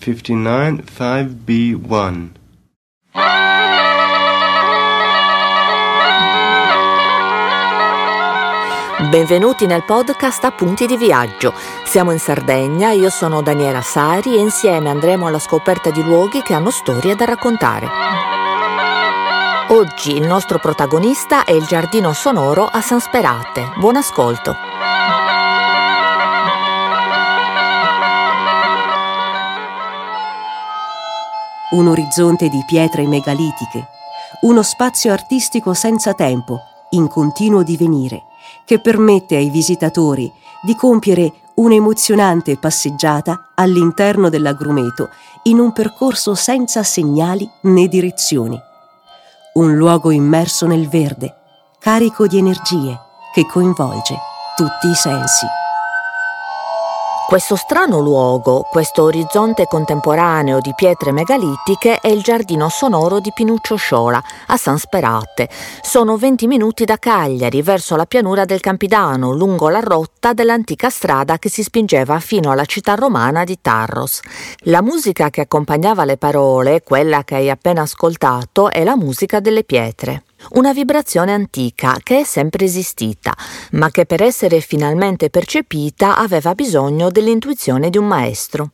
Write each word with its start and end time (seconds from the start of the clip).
59 0.00 0.82
5B1 0.96 2.28
Benvenuti 9.10 9.66
nel 9.66 9.84
podcast 9.84 10.44
Appunti 10.44 10.86
di 10.86 10.96
viaggio. 10.96 11.52
Siamo 11.84 12.12
in 12.12 12.18
Sardegna, 12.18 12.92
io 12.92 13.10
sono 13.10 13.42
Daniela 13.42 13.82
Sari 13.82 14.36
e 14.36 14.40
insieme 14.40 14.88
andremo 14.88 15.26
alla 15.26 15.38
scoperta 15.38 15.90
di 15.90 16.02
luoghi 16.02 16.40
che 16.40 16.54
hanno 16.54 16.70
storie 16.70 17.14
da 17.14 17.26
raccontare. 17.26 17.86
Oggi 19.68 20.16
il 20.16 20.26
nostro 20.26 20.58
protagonista 20.58 21.44
è 21.44 21.52
il 21.52 21.64
giardino 21.64 22.14
sonoro 22.14 22.64
a 22.64 22.80
San 22.80 23.00
Sperate. 23.00 23.72
Buon 23.76 23.96
ascolto. 23.96 24.69
Un 31.70 31.86
orizzonte 31.86 32.48
di 32.48 32.64
pietre 32.66 33.06
megalitiche, 33.06 33.86
uno 34.42 34.62
spazio 34.62 35.12
artistico 35.12 35.72
senza 35.72 36.14
tempo, 36.14 36.60
in 36.90 37.06
continuo 37.06 37.62
divenire 37.62 38.24
che 38.64 38.80
permette 38.80 39.36
ai 39.36 39.50
visitatori 39.50 40.30
di 40.62 40.74
compiere 40.74 41.32
un'emozionante 41.54 42.56
passeggiata 42.56 43.50
all'interno 43.54 44.28
dell'agrumeto 44.28 45.10
in 45.44 45.58
un 45.58 45.72
percorso 45.72 46.34
senza 46.34 46.82
segnali 46.82 47.48
né 47.62 47.86
direzioni. 47.86 48.58
Un 49.54 49.76
luogo 49.76 50.10
immerso 50.10 50.66
nel 50.66 50.88
verde, 50.88 51.34
carico 51.78 52.26
di 52.26 52.38
energie, 52.38 52.98
che 53.32 53.46
coinvolge 53.46 54.16
tutti 54.56 54.88
i 54.88 54.94
sensi. 54.94 55.59
Questo 57.30 57.54
strano 57.54 58.00
luogo, 58.00 58.62
questo 58.62 59.04
orizzonte 59.04 59.66
contemporaneo 59.66 60.58
di 60.58 60.72
pietre 60.74 61.12
megalitiche 61.12 61.98
è 62.00 62.08
il 62.08 62.22
giardino 62.22 62.68
sonoro 62.68 63.20
di 63.20 63.30
Pinuccio 63.32 63.76
Sciola, 63.76 64.20
a 64.48 64.56
San 64.56 64.78
Sperate. 64.78 65.48
Sono 65.80 66.16
20 66.16 66.48
minuti 66.48 66.84
da 66.84 66.96
Cagliari, 66.96 67.62
verso 67.62 67.94
la 67.94 68.04
pianura 68.04 68.44
del 68.44 68.58
Campidano, 68.58 69.30
lungo 69.30 69.68
la 69.68 69.78
rotta 69.78 70.32
dell'antica 70.32 70.90
strada 70.90 71.38
che 71.38 71.48
si 71.48 71.62
spingeva 71.62 72.18
fino 72.18 72.50
alla 72.50 72.64
città 72.64 72.96
romana 72.96 73.44
di 73.44 73.60
Tarros. 73.62 74.22
La 74.62 74.82
musica 74.82 75.30
che 75.30 75.42
accompagnava 75.42 76.04
le 76.04 76.16
parole, 76.16 76.82
quella 76.82 77.22
che 77.22 77.36
hai 77.36 77.48
appena 77.48 77.82
ascoltato, 77.82 78.72
è 78.72 78.82
la 78.82 78.96
musica 78.96 79.38
delle 79.38 79.62
pietre. 79.62 80.24
Una 80.48 80.72
vibrazione 80.72 81.32
antica 81.32 81.98
che 82.02 82.20
è 82.20 82.24
sempre 82.24 82.64
esistita, 82.64 83.36
ma 83.72 83.90
che 83.90 84.06
per 84.06 84.22
essere 84.22 84.60
finalmente 84.60 85.28
percepita 85.28 86.16
aveva 86.16 86.54
bisogno 86.54 87.10
dell'intuizione 87.10 87.90
di 87.90 87.98
un 87.98 88.06
maestro. 88.06 88.70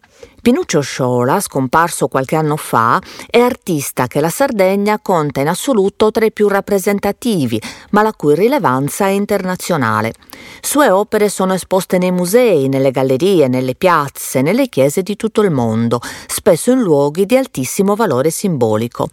Pinuccio 0.46 0.80
Sciola, 0.80 1.40
scomparso 1.40 2.06
qualche 2.06 2.36
anno 2.36 2.54
fa, 2.54 3.02
è 3.28 3.40
artista 3.40 4.06
che 4.06 4.20
la 4.20 4.28
Sardegna 4.30 5.00
conta 5.02 5.40
in 5.40 5.48
assoluto 5.48 6.12
tra 6.12 6.24
i 6.24 6.30
più 6.30 6.46
rappresentativi, 6.46 7.60
ma 7.90 8.02
la 8.02 8.12
cui 8.12 8.36
rilevanza 8.36 9.06
è 9.06 9.10
internazionale. 9.10 10.12
Sue 10.60 10.88
opere 10.88 11.28
sono 11.30 11.54
esposte 11.54 11.98
nei 11.98 12.12
musei, 12.12 12.68
nelle 12.68 12.92
gallerie, 12.92 13.48
nelle 13.48 13.74
piazze, 13.74 14.40
nelle 14.40 14.68
chiese 14.68 15.02
di 15.02 15.16
tutto 15.16 15.40
il 15.40 15.50
mondo, 15.50 16.00
spesso 16.28 16.70
in 16.70 16.80
luoghi 16.80 17.26
di 17.26 17.36
altissimo 17.36 17.96
valore 17.96 18.30
simbolico. 18.30 19.08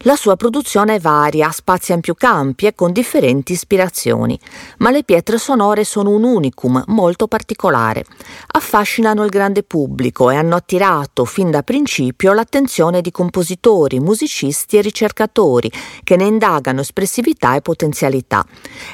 La 0.00 0.16
sua 0.16 0.36
produzione 0.36 0.96
è 0.96 1.00
varia, 1.00 1.50
spazia 1.50 1.94
in 1.94 2.02
più 2.02 2.12
campi 2.12 2.66
e 2.66 2.74
con 2.74 2.92
differenti 2.92 3.52
ispirazioni, 3.52 4.38
ma 4.78 4.90
le 4.90 5.02
pietre 5.02 5.38
sonore 5.38 5.84
sono 5.84 6.10
un 6.10 6.24
unicum 6.24 6.84
molto 6.88 7.26
particolare. 7.26 8.04
Affascinano 8.48 9.24
il 9.24 9.30
grande 9.30 9.62
pubblico 9.62 10.28
e 10.28 10.36
hanno 10.36 10.56
attirato 10.74 11.24
fin 11.24 11.50
da 11.50 11.62
principio 11.62 12.32
l'attenzione 12.32 13.00
di 13.00 13.12
compositori, 13.12 14.00
musicisti 14.00 14.76
e 14.76 14.80
ricercatori 14.80 15.70
che 16.02 16.16
ne 16.16 16.24
indagano 16.24 16.80
espressività 16.80 17.54
e 17.54 17.60
potenzialità. 17.60 18.44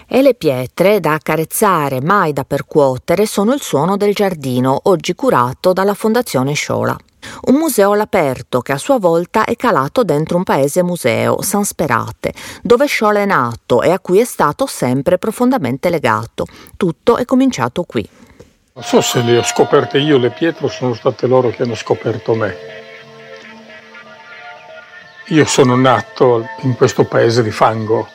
E 0.06 0.20
le 0.20 0.34
pietre, 0.34 1.00
da 1.00 1.14
accarezzare 1.14 2.02
mai 2.02 2.32
da 2.34 2.44
percuotere, 2.44 3.24
sono 3.24 3.54
il 3.54 3.62
suono 3.62 3.96
del 3.96 4.14
giardino, 4.14 4.78
oggi 4.84 5.14
curato 5.14 5.72
dalla 5.72 5.94
Fondazione 5.94 6.52
Sciola. 6.52 6.96
Un 7.42 7.54
museo 7.54 7.92
all'aperto 7.92 8.60
che 8.60 8.72
a 8.72 8.78
sua 8.78 8.98
volta 8.98 9.44
è 9.44 9.56
calato 9.56 10.04
dentro 10.04 10.36
un 10.36 10.42
paese 10.42 10.82
museo, 10.82 11.40
San 11.42 11.64
Sperate, 11.64 12.34
dove 12.62 12.86
Sciola 12.86 13.20
è 13.20 13.26
nato 13.26 13.82
e 13.82 13.90
a 13.90 14.00
cui 14.00 14.18
è 14.18 14.24
stato 14.24 14.66
sempre 14.66 15.18
profondamente 15.18 15.88
legato. 15.88 16.46
Tutto 16.76 17.16
è 17.16 17.24
cominciato 17.24 17.84
qui. 17.84 18.08
Non 18.72 18.84
so 18.84 19.00
se 19.00 19.20
le 19.22 19.36
ho 19.36 19.42
scoperte 19.42 19.98
io 19.98 20.16
le 20.16 20.30
pietre 20.30 20.66
o 20.66 20.68
sono 20.68 20.94
state 20.94 21.26
loro 21.26 21.50
che 21.50 21.64
hanno 21.64 21.74
scoperto 21.74 22.34
me. 22.34 22.56
Io 25.26 25.44
sono 25.44 25.74
nato 25.74 26.46
in 26.60 26.76
questo 26.76 27.02
paese 27.04 27.42
di 27.42 27.50
fango, 27.50 28.08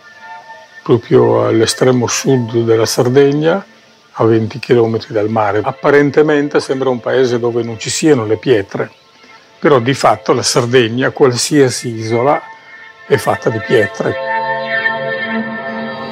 proprio 0.82 1.46
all'estremo 1.48 2.08
sud 2.08 2.64
della 2.64 2.86
Sardegna, 2.86 3.66
a 4.14 4.24
20 4.24 4.60
km 4.60 5.08
dal 5.08 5.30
mare. 5.30 5.60
Apparentemente 5.62 6.62
sembra 6.62 6.88
un 6.90 7.02
paese 7.02 7.38
dove 7.38 7.62
non 7.62 7.78
ci 7.78 7.90
siano 7.90 8.26
le 8.26 8.38
pietre, 8.38 8.90
però 9.60 9.80
di 9.80 9.94
fatto 9.94 10.32
la 10.32 10.44
Sardegna, 10.44 11.10
qualsiasi 11.10 11.90
isola, 11.90 12.42
è 13.06 13.18
fatta 13.18 13.50
di 13.50 13.60
pietre. 13.60 14.35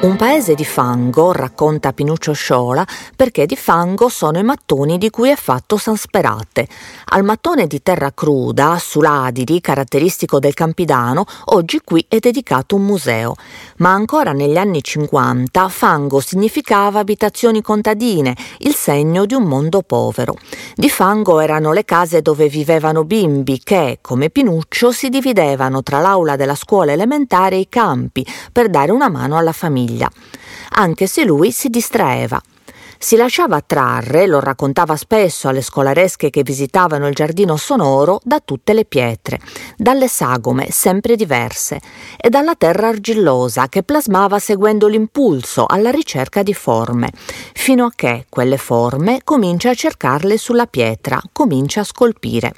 Un 0.04 0.16
paese 0.16 0.54
di 0.54 0.66
fango, 0.66 1.32
racconta 1.32 1.94
Pinuccio 1.94 2.34
Sciola, 2.34 2.86
perché 3.16 3.46
di 3.46 3.56
fango 3.56 4.10
sono 4.10 4.38
i 4.38 4.42
mattoni 4.42 4.98
di 4.98 5.08
cui 5.08 5.30
è 5.30 5.34
fatto 5.34 5.78
San 5.78 5.96
Sperate. 5.96 6.68
Al 7.06 7.24
mattone 7.24 7.66
di 7.66 7.82
terra 7.82 8.12
cruda, 8.12 8.76
suladidi, 8.78 9.62
caratteristico 9.62 10.38
del 10.38 10.52
Campidano, 10.52 11.24
oggi 11.46 11.80
qui 11.82 12.04
è 12.06 12.18
dedicato 12.18 12.76
un 12.76 12.82
museo. 12.84 13.34
Ma 13.78 13.92
ancora 13.92 14.32
negli 14.32 14.58
anni 14.58 14.82
50 14.82 15.70
fango 15.70 16.20
significava 16.20 16.98
abitazioni 16.98 17.62
contadine, 17.62 18.36
il 18.58 18.74
segno 18.74 19.24
di 19.24 19.32
un 19.32 19.44
mondo 19.44 19.80
povero. 19.80 20.36
Di 20.74 20.90
fango 20.90 21.40
erano 21.40 21.72
le 21.72 21.86
case 21.86 22.20
dove 22.20 22.48
vivevano 22.48 23.04
bimbi 23.04 23.58
che, 23.64 24.00
come 24.02 24.28
Pinuccio, 24.28 24.92
si 24.92 25.08
dividevano 25.08 25.82
tra 25.82 26.00
l'aula 26.00 26.36
della 26.36 26.54
scuola 26.54 26.92
elementare 26.92 27.56
e 27.56 27.60
i 27.60 27.68
campi 27.70 28.26
per 28.52 28.68
dare 28.68 28.92
una 28.92 29.08
mano 29.08 29.38
alla 29.38 29.52
famiglia 29.52 29.92
famiglia, 29.94 30.10
anche 30.70 31.06
se 31.06 31.24
lui 31.24 31.52
si 31.52 31.68
distraeva. 31.68 32.40
Si 32.96 33.16
lasciava 33.16 33.56
attrarre, 33.56 34.26
lo 34.26 34.40
raccontava 34.40 34.96
spesso 34.96 35.48
alle 35.48 35.60
scolaresche 35.60 36.30
che 36.30 36.42
visitavano 36.42 37.06
il 37.06 37.14
giardino 37.14 37.56
sonoro, 37.56 38.18
da 38.22 38.40
tutte 38.42 38.72
le 38.72 38.86
pietre, 38.86 39.40
dalle 39.76 40.08
sagome 40.08 40.70
sempre 40.70 41.14
diverse 41.14 41.80
e 42.16 42.30
dalla 42.30 42.54
terra 42.54 42.88
argillosa 42.88 43.68
che 43.68 43.82
plasmava 43.82 44.38
seguendo 44.38 44.86
l'impulso 44.86 45.66
alla 45.66 45.90
ricerca 45.90 46.42
di 46.42 46.54
forme, 46.54 47.10
fino 47.52 47.84
a 47.84 47.92
che 47.94 48.24
quelle 48.30 48.56
forme 48.56 49.20
comincia 49.22 49.70
a 49.70 49.74
cercarle 49.74 50.38
sulla 50.38 50.66
pietra, 50.66 51.20
comincia 51.30 51.80
a 51.80 51.84
scolpire. 51.84 52.54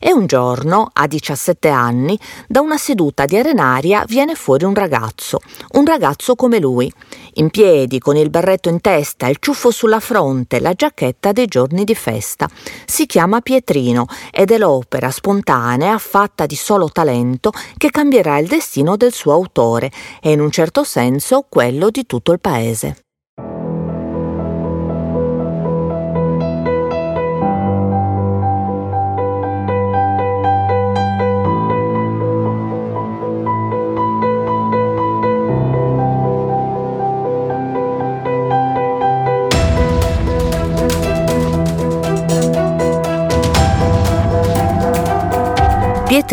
E 0.00 0.12
un 0.12 0.26
giorno, 0.26 0.88
a 0.92 1.06
17 1.06 1.68
anni, 1.68 2.18
da 2.46 2.60
una 2.60 2.78
seduta 2.78 3.24
di 3.24 3.36
arenaria 3.36 4.04
viene 4.06 4.34
fuori 4.34 4.64
un 4.64 4.74
ragazzo, 4.74 5.40
un 5.72 5.84
ragazzo 5.84 6.34
come 6.34 6.58
lui, 6.58 6.92
in 7.34 7.50
piedi, 7.50 7.98
con 7.98 8.16
il 8.16 8.30
berretto 8.30 8.68
in 8.68 8.80
testa, 8.80 9.28
il 9.28 9.38
ciuffo 9.40 9.70
sulla 9.70 10.00
fronte, 10.00 10.60
la 10.60 10.72
giacchetta 10.72 11.32
dei 11.32 11.46
giorni 11.46 11.84
di 11.84 11.94
festa. 11.94 12.48
Si 12.84 13.06
chiama 13.06 13.40
Pietrino 13.40 14.06
ed 14.30 14.50
è 14.50 14.58
l'opera 14.58 15.10
spontanea, 15.10 15.98
fatta 15.98 16.46
di 16.46 16.56
solo 16.56 16.88
talento, 16.90 17.52
che 17.76 17.90
cambierà 17.90 18.38
il 18.38 18.48
destino 18.48 18.96
del 18.96 19.12
suo 19.12 19.32
autore 19.32 19.90
e 20.20 20.32
in 20.32 20.40
un 20.40 20.50
certo 20.50 20.84
senso 20.84 21.46
quello 21.48 21.90
di 21.90 22.06
tutto 22.06 22.32
il 22.32 22.40
paese. 22.40 23.07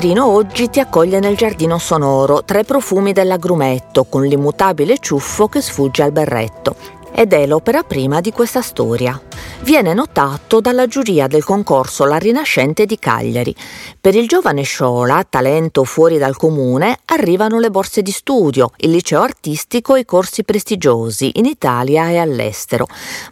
Pietrino 0.05 0.31
oggi 0.31 0.69
ti 0.69 0.79
accoglie 0.79 1.19
nel 1.19 1.35
giardino 1.35 1.79
sonoro, 1.79 2.43
tra 2.43 2.59
i 2.59 2.63
profumi 2.63 3.11
dell'agrumetto, 3.11 4.03
con 4.03 4.23
l'immutabile 4.23 4.99
ciuffo 4.99 5.47
che 5.47 5.61
sfugge 5.61 6.03
al 6.03 6.11
berretto. 6.11 6.75
Ed 7.17 7.31
è 7.31 7.45
l'opera 7.47 7.83
prima 7.83 8.19
di 8.19 8.31
questa 8.31 8.62
storia. 8.62 9.19
Viene 9.62 9.94
notato 9.94 10.59
dalla 10.59 10.85
giuria 10.85 11.27
del 11.27 11.45
concorso 11.45 12.03
La 12.03 12.17
Rinascente 12.17 12.85
di 12.85 13.00
Cagliari. 13.00 13.56
Per 14.00 14.13
il 14.13 14.27
giovane 14.27 14.63
Sciola, 14.63 15.25
talento 15.27 15.85
fuori 15.85 16.17
dal 16.17 16.35
comune, 16.35 17.00
arrivano 17.06 17.59
le 17.59 17.71
borse 17.71 18.01
di 18.01 18.12
studio, 18.12 18.71
il 18.77 18.91
liceo 18.91 19.21
artistico 19.21 19.95
e 19.95 20.01
i 20.01 20.06
corsi 20.06 20.44
prestigiosi 20.44 21.31
in 21.35 21.45
Italia 21.45 22.09
e 22.09 22.17
all'estero, 22.17 22.85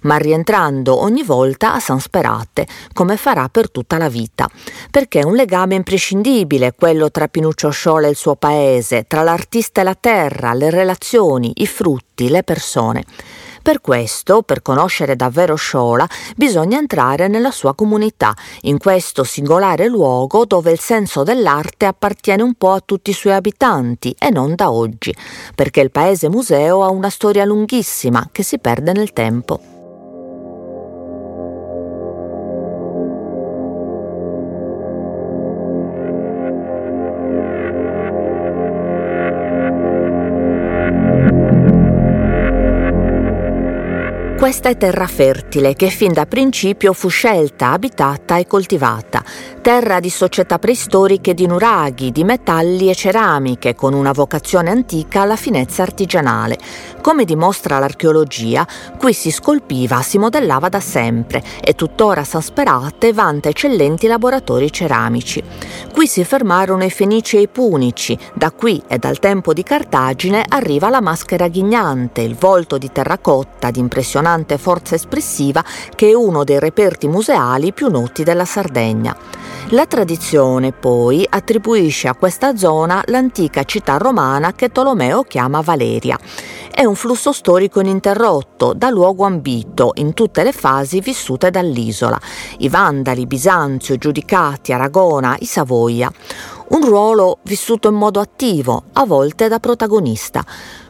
ma 0.03 0.15
rientrando 0.15 1.01
ogni 1.01 1.23
volta 1.23 1.73
a 1.73 1.79
San 1.81 1.99
Sperate, 1.99 2.65
come 2.93 3.17
farà 3.17 3.49
per 3.49 3.69
tutta 3.69 3.97
la 3.97 4.07
vita, 4.07 4.49
perché 4.89 5.19
è 5.19 5.23
un 5.23 5.35
legame 5.35 5.75
imprescindibile 5.75 6.73
quello 6.73 7.11
tra 7.11 7.27
Pinuccio 7.27 7.69
Sciola 7.69 8.07
e 8.07 8.11
il 8.11 8.15
suo 8.15 8.35
paese, 8.35 9.05
tra 9.07 9.23
l'artista 9.23 9.81
e 9.81 9.83
la 9.83 9.97
terra, 9.99 10.53
le 10.53 10.69
relazioni, 10.69 11.51
i 11.55 11.67
frutti, 11.67 12.29
le 12.29 12.43
persone. 12.43 13.03
Per 13.63 13.79
questo, 13.79 14.41
per 14.41 14.61
conoscere 14.61 15.15
davvero 15.15 15.55
Sciola, 15.55 16.05
bisogna 16.35 16.77
entrare 16.77 17.29
nella 17.29 17.49
sua 17.49 17.73
comunità, 17.73 18.35
in 18.63 18.77
questo 18.77 19.23
singolare 19.23 19.87
luogo 19.87 20.43
dove 20.43 20.71
il 20.71 20.81
senso 20.81 21.23
dell'arte 21.23 21.85
appartiene 21.85 22.43
un 22.43 22.55
po' 22.55 22.71
a 22.71 22.83
tutti 22.85 23.11
i 23.11 23.13
suoi 23.13 23.31
abitanti 23.31 24.13
e 24.19 24.31
non 24.31 24.53
da 24.55 24.69
oggi, 24.69 25.15
perché 25.55 25.79
il 25.79 25.91
paese 25.91 26.27
museo 26.27 26.83
ha 26.83 26.89
una 26.89 27.09
storia 27.09 27.45
lunghissima 27.45 28.27
che 28.33 28.43
si 28.43 28.59
perde 28.59 28.91
nel 28.91 29.13
tempo. 29.13 29.72
Questa 44.53 44.69
è 44.69 44.77
terra 44.77 45.07
fertile 45.07 45.73
che 45.73 45.89
fin 45.89 46.13
da 46.13 46.27
principio 46.27 46.93
fu 46.93 47.07
scelta, 47.07 47.71
abitata 47.71 48.37
e 48.37 48.45
coltivata, 48.45 49.23
terra 49.63 49.99
di 49.99 50.11
società 50.11 50.59
preistoriche 50.59 51.33
di 51.33 51.47
nuraghi, 51.47 52.11
di 52.11 52.23
metalli 52.23 52.87
e 52.87 52.93
ceramiche, 52.93 53.73
con 53.73 53.95
una 53.95 54.11
vocazione 54.11 54.69
antica 54.69 55.21
alla 55.21 55.37
finezza 55.37 55.81
artigianale. 55.81 56.59
Come 57.01 57.25
dimostra 57.25 57.79
l'archeologia, 57.79 58.65
qui 58.99 59.13
si 59.13 59.31
scolpiva, 59.31 60.03
si 60.03 60.19
modellava 60.19 60.69
da 60.69 60.79
sempre 60.79 61.41
e 61.59 61.73
tuttora 61.73 62.23
San 62.23 62.43
Sperate 62.43 63.11
vanta 63.11 63.49
eccellenti 63.49 64.05
laboratori 64.05 64.71
ceramici. 64.71 65.43
Qui 65.91 66.05
si 66.05 66.23
fermarono 66.23 66.83
i 66.83 66.91
Fenici 66.91 67.37
e 67.37 67.41
i 67.41 67.47
Punici, 67.47 68.15
da 68.35 68.51
qui 68.51 68.81
e 68.87 68.99
dal 68.99 69.17
tempo 69.17 69.51
di 69.51 69.63
Cartagine 69.63 70.45
arriva 70.47 70.89
la 70.89 71.01
maschera 71.01 71.47
ghignante, 71.47 72.21
il 72.21 72.35
volto 72.35 72.77
di 72.77 72.91
terracotta 72.91 73.71
di 73.71 73.79
impressionante 73.79 74.41
impressionante 74.43 74.57
forza 74.57 74.95
espressiva 74.95 75.63
che 75.95 76.09
è 76.09 76.13
uno 76.13 76.43
dei 76.43 76.59
reperti 76.59 77.07
museali 77.07 77.73
più 77.73 77.89
noti 77.89 78.23
della 78.23 78.45
Sardegna. 78.45 79.15
La 79.69 79.85
tradizione 79.85 80.71
poi 80.73 81.25
attribuisce 81.27 82.07
a 82.07 82.15
questa 82.15 82.55
zona 82.55 83.01
l'antica 83.05 83.63
città 83.63 83.97
romana 83.97 84.53
che 84.53 84.69
Tolomeo 84.69 85.23
chiama 85.23 85.61
Valeria. 85.61 86.19
È 86.69 86.83
un 86.83 86.95
flusso 86.95 87.31
storico 87.31 87.79
ininterrotto, 87.79 88.73
da 88.73 88.89
luogo 88.89 89.25
ambito 89.25 89.91
in 89.95 90.13
tutte 90.13 90.43
le 90.43 90.51
fasi 90.51 90.99
vissute 90.99 91.49
dall'isola. 91.49 92.19
I 92.59 92.69
Vandali, 92.69 93.25
Bisanzio, 93.25 93.95
Giudicati, 93.95 94.73
Aragona, 94.73 95.35
i 95.39 95.45
Savoia. 95.45 96.11
Un 96.73 96.83
ruolo 96.83 97.37
vissuto 97.43 97.87
in 97.87 97.93
modo 97.93 98.19
attivo, 98.19 98.85
a 98.93 99.05
volte 99.05 99.47
da 99.47 99.59
protagonista 99.59 100.43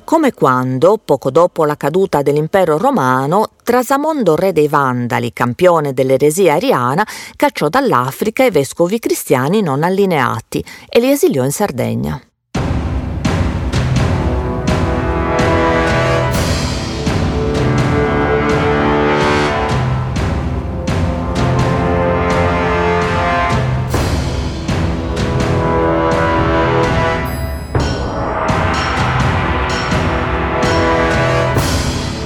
come 0.05 0.33
quando, 0.33 0.97
poco 1.03 1.31
dopo 1.31 1.65
la 1.65 1.77
caduta 1.77 2.21
dell'impero 2.21 2.77
romano, 2.77 3.49
Trasamondo 3.63 4.35
re 4.35 4.51
dei 4.51 4.67
Vandali, 4.67 5.31
campione 5.31 5.93
dell'eresia 5.93 6.55
ariana, 6.55 7.07
cacciò 7.35 7.69
dall'Africa 7.69 8.43
i 8.43 8.51
vescovi 8.51 8.99
cristiani 8.99 9.61
non 9.61 9.83
allineati 9.83 10.63
e 10.89 10.99
li 10.99 11.09
esiliò 11.09 11.43
in 11.43 11.51
Sardegna. 11.51 12.21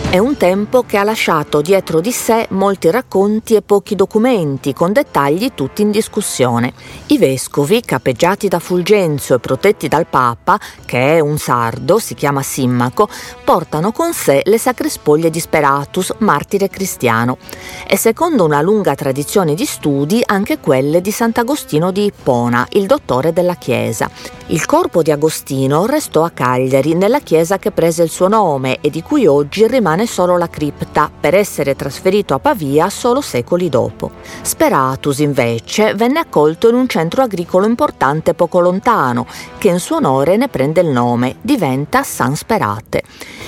È 0.10 0.20
un 0.20 0.38
tempo 0.38 0.84
che 0.84 0.96
ha 0.96 1.04
lasciato 1.04 1.60
dietro 1.60 2.00
di 2.00 2.14
sé 2.14 2.48
molti 2.52 2.90
racconti 2.90 3.56
e 3.56 3.62
pochi 3.62 3.94
documenti, 3.94 4.72
con 4.72 4.94
dettagli 4.94 5.52
tutti 5.54 5.82
in 5.82 5.92
discussione. 5.92 6.72
I 7.08 7.18
vescovi, 7.18 7.82
capeggiati 7.82 8.48
da 8.48 8.60
Fulgenzio 8.60 9.36
e 9.36 9.40
protetti 9.40 9.90
dal 9.90 10.08
Papa, 10.08 10.58
che 10.86 11.18
è 11.18 11.20
un 11.20 11.38
sardo, 11.38 12.00
si 12.00 12.14
chiama 12.14 12.42
Simmaco, 12.42 13.10
portano 13.44 13.92
con 13.92 14.14
sé 14.14 14.44
le 14.46 14.58
sacre 14.58 14.88
spoglie 14.88 15.30
di 15.30 15.42
Speratus, 15.42 16.14
martire 16.20 16.70
cristiano, 16.70 17.38
e 17.86 17.98
secondo 17.98 18.46
una 18.46 18.62
lunga 18.62 18.96
tradizione 18.96 19.56
di 19.56 19.66
studi 19.66 20.24
anche 20.26 20.60
quelle 20.60 21.02
di 21.02 21.12
Sant'Agostino 21.12 21.92
di 21.92 22.06
Ippona, 22.06 22.66
il 22.72 22.86
dottore 22.86 23.34
della 23.34 23.56
Chiesa. 23.56 24.10
Il 24.50 24.66
corpo 24.66 25.02
di 25.02 25.12
Agostino 25.12 25.86
restò 25.86 26.24
a 26.24 26.30
Cagliari, 26.30 26.96
nella 26.96 27.20
chiesa 27.20 27.60
che 27.60 27.72
prese 27.72 28.04
il 28.04 28.10
suo 28.10 28.30
nome 28.30 28.78
e 28.80 28.90
di 28.90 29.04
cui 29.04 29.28
oggi 29.28 29.68
rimane 29.68 29.97
solo 30.06 30.38
la 30.38 30.50
cripta, 30.50 31.10
per 31.20 31.34
essere 31.34 31.76
trasferito 31.76 32.34
a 32.34 32.40
Pavia 32.40 32.90
solo 32.90 33.22
secoli 33.22 33.70
dopo. 33.70 34.12
Speratus, 34.42 35.20
invece, 35.20 35.94
venne 35.96 36.20
accolto 36.20 36.70
in 36.70 36.76
un 36.76 36.88
centro 36.88 37.24
agricolo 37.24 37.66
importante 37.66 38.34
poco 38.34 38.60
lontano, 38.60 39.26
che 39.58 39.70
in 39.70 39.80
suo 39.80 39.98
onore 39.98 40.38
ne 40.38 40.50
prende 40.50 40.82
il 40.82 40.90
nome, 40.90 41.38
diventa 41.42 42.04
San 42.04 42.36
Sperate. 42.36 43.04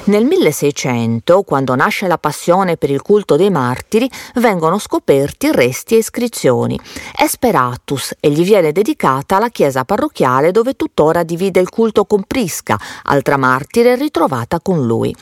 Nel 0.06 0.25
1600, 0.25 1.44
quando 1.44 1.75
nasce 1.75 2.07
la 2.07 2.18
passione 2.18 2.78
per 2.78 2.90
il 2.90 3.02
culto 3.02 3.36
dei 3.36 3.52
martiri, 3.52 4.10
vengono 4.36 4.80
scoperti 4.80 5.52
resti 5.52 5.95
e 5.95 6.00
iscrizioni. 6.00 6.80
È 7.16 7.28
Speratus 7.28 8.16
e 8.19 8.30
gli 8.31 8.44
viene 8.44 8.72
dedicata 8.72 9.40
la 9.40 9.50
chiesa 9.50 9.86
parrocchiale 9.86 10.52
dove 10.52 10.75
tuttora 10.75 11.24
divide 11.24 11.60
il 11.60 11.69
culto 11.69 12.06
con 12.06 12.24
Prisca, 12.24 12.80
altra 13.04 13.38
martire 13.38 13.95
ritrovata 13.95 14.60
con 14.60 14.86
lui. 14.86 15.16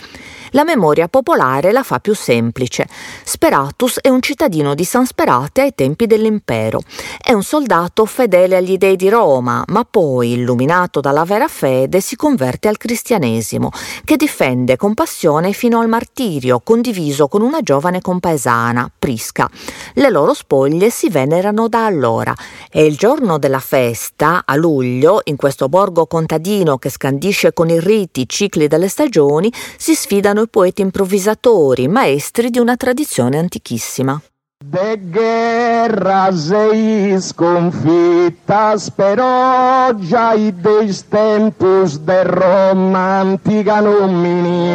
La 0.51 0.63
memoria 0.63 1.07
popolare 1.07 1.71
la 1.71 1.83
fa 1.83 1.99
più 1.99 2.15
semplice. 2.15 2.87
Speratus 3.23 3.99
è 4.01 4.09
un 4.09 4.21
cittadino 4.21 4.73
di 4.75 4.85
San 4.85 5.05
Sperate 5.05 5.61
ai 5.61 5.75
tempi 5.75 6.07
dell'impero. 6.07 6.81
È 7.21 7.33
un 7.33 7.43
soldato 7.43 8.05
fedele 8.05 8.55
agli 8.55 8.77
dei 8.77 8.95
di 8.95 9.09
Roma, 9.09 9.63
ma 9.67 9.85
poi, 9.89 10.33
illuminato 10.33 11.01
dalla 11.01 11.25
vera 11.25 11.47
fede, 11.47 11.99
si 11.99 12.15
converte 12.15 12.67
al 12.67 12.77
cristianesimo, 12.77 13.71
che 14.03 14.15
difende 14.15 14.77
con 14.77 14.93
passione 14.93 15.51
fino 15.51 15.79
al 15.79 15.89
martirio, 15.89 16.61
condiviso 16.63 17.27
con 17.27 17.41
una 17.41 17.61
giovane 17.61 18.01
compaesana, 18.01 18.89
Prisca. 18.97 19.49
Le 19.93 20.09
loro 20.09 20.33
spoglie 20.33 20.89
si 20.89 21.09
venerano 21.09 21.67
da 21.67 21.85
allora 21.85 22.33
e 22.71 22.85
il 22.85 22.95
giorno 22.95 23.37
della 23.37 23.59
festa, 23.59 24.43
a 24.45 24.55
luglio, 24.55 25.21
in 25.25 25.35
questo 25.35 25.67
borgo 25.67 26.05
contadino 26.07 26.77
che 26.77 26.89
scandisce 26.89 27.53
con 27.53 27.69
i 27.69 27.79
riti 27.79 28.21
i 28.21 28.29
cicli 28.29 28.67
delle 28.67 28.87
stagioni, 28.87 29.51
si 29.77 29.95
sfidano 29.95 30.36
erano 30.37 30.41
i 30.41 30.47
poeti 30.49 30.81
improvvisatori, 30.81 31.87
maestri 31.87 32.49
di 32.51 32.59
una 32.59 32.75
tradizione 32.75 33.39
antichissima. 33.39 34.21
De 34.63 34.99
guerra 34.99 36.31
sei 36.35 37.19
sconfitta, 37.19 38.75
però 38.93 39.93
già 39.95 40.33
i 40.33 40.53
dei 40.55 40.95
tempus 41.07 41.99
de 41.99 42.23
Roma 42.23 43.19
antica 43.19 43.79
nomini. 43.79 44.69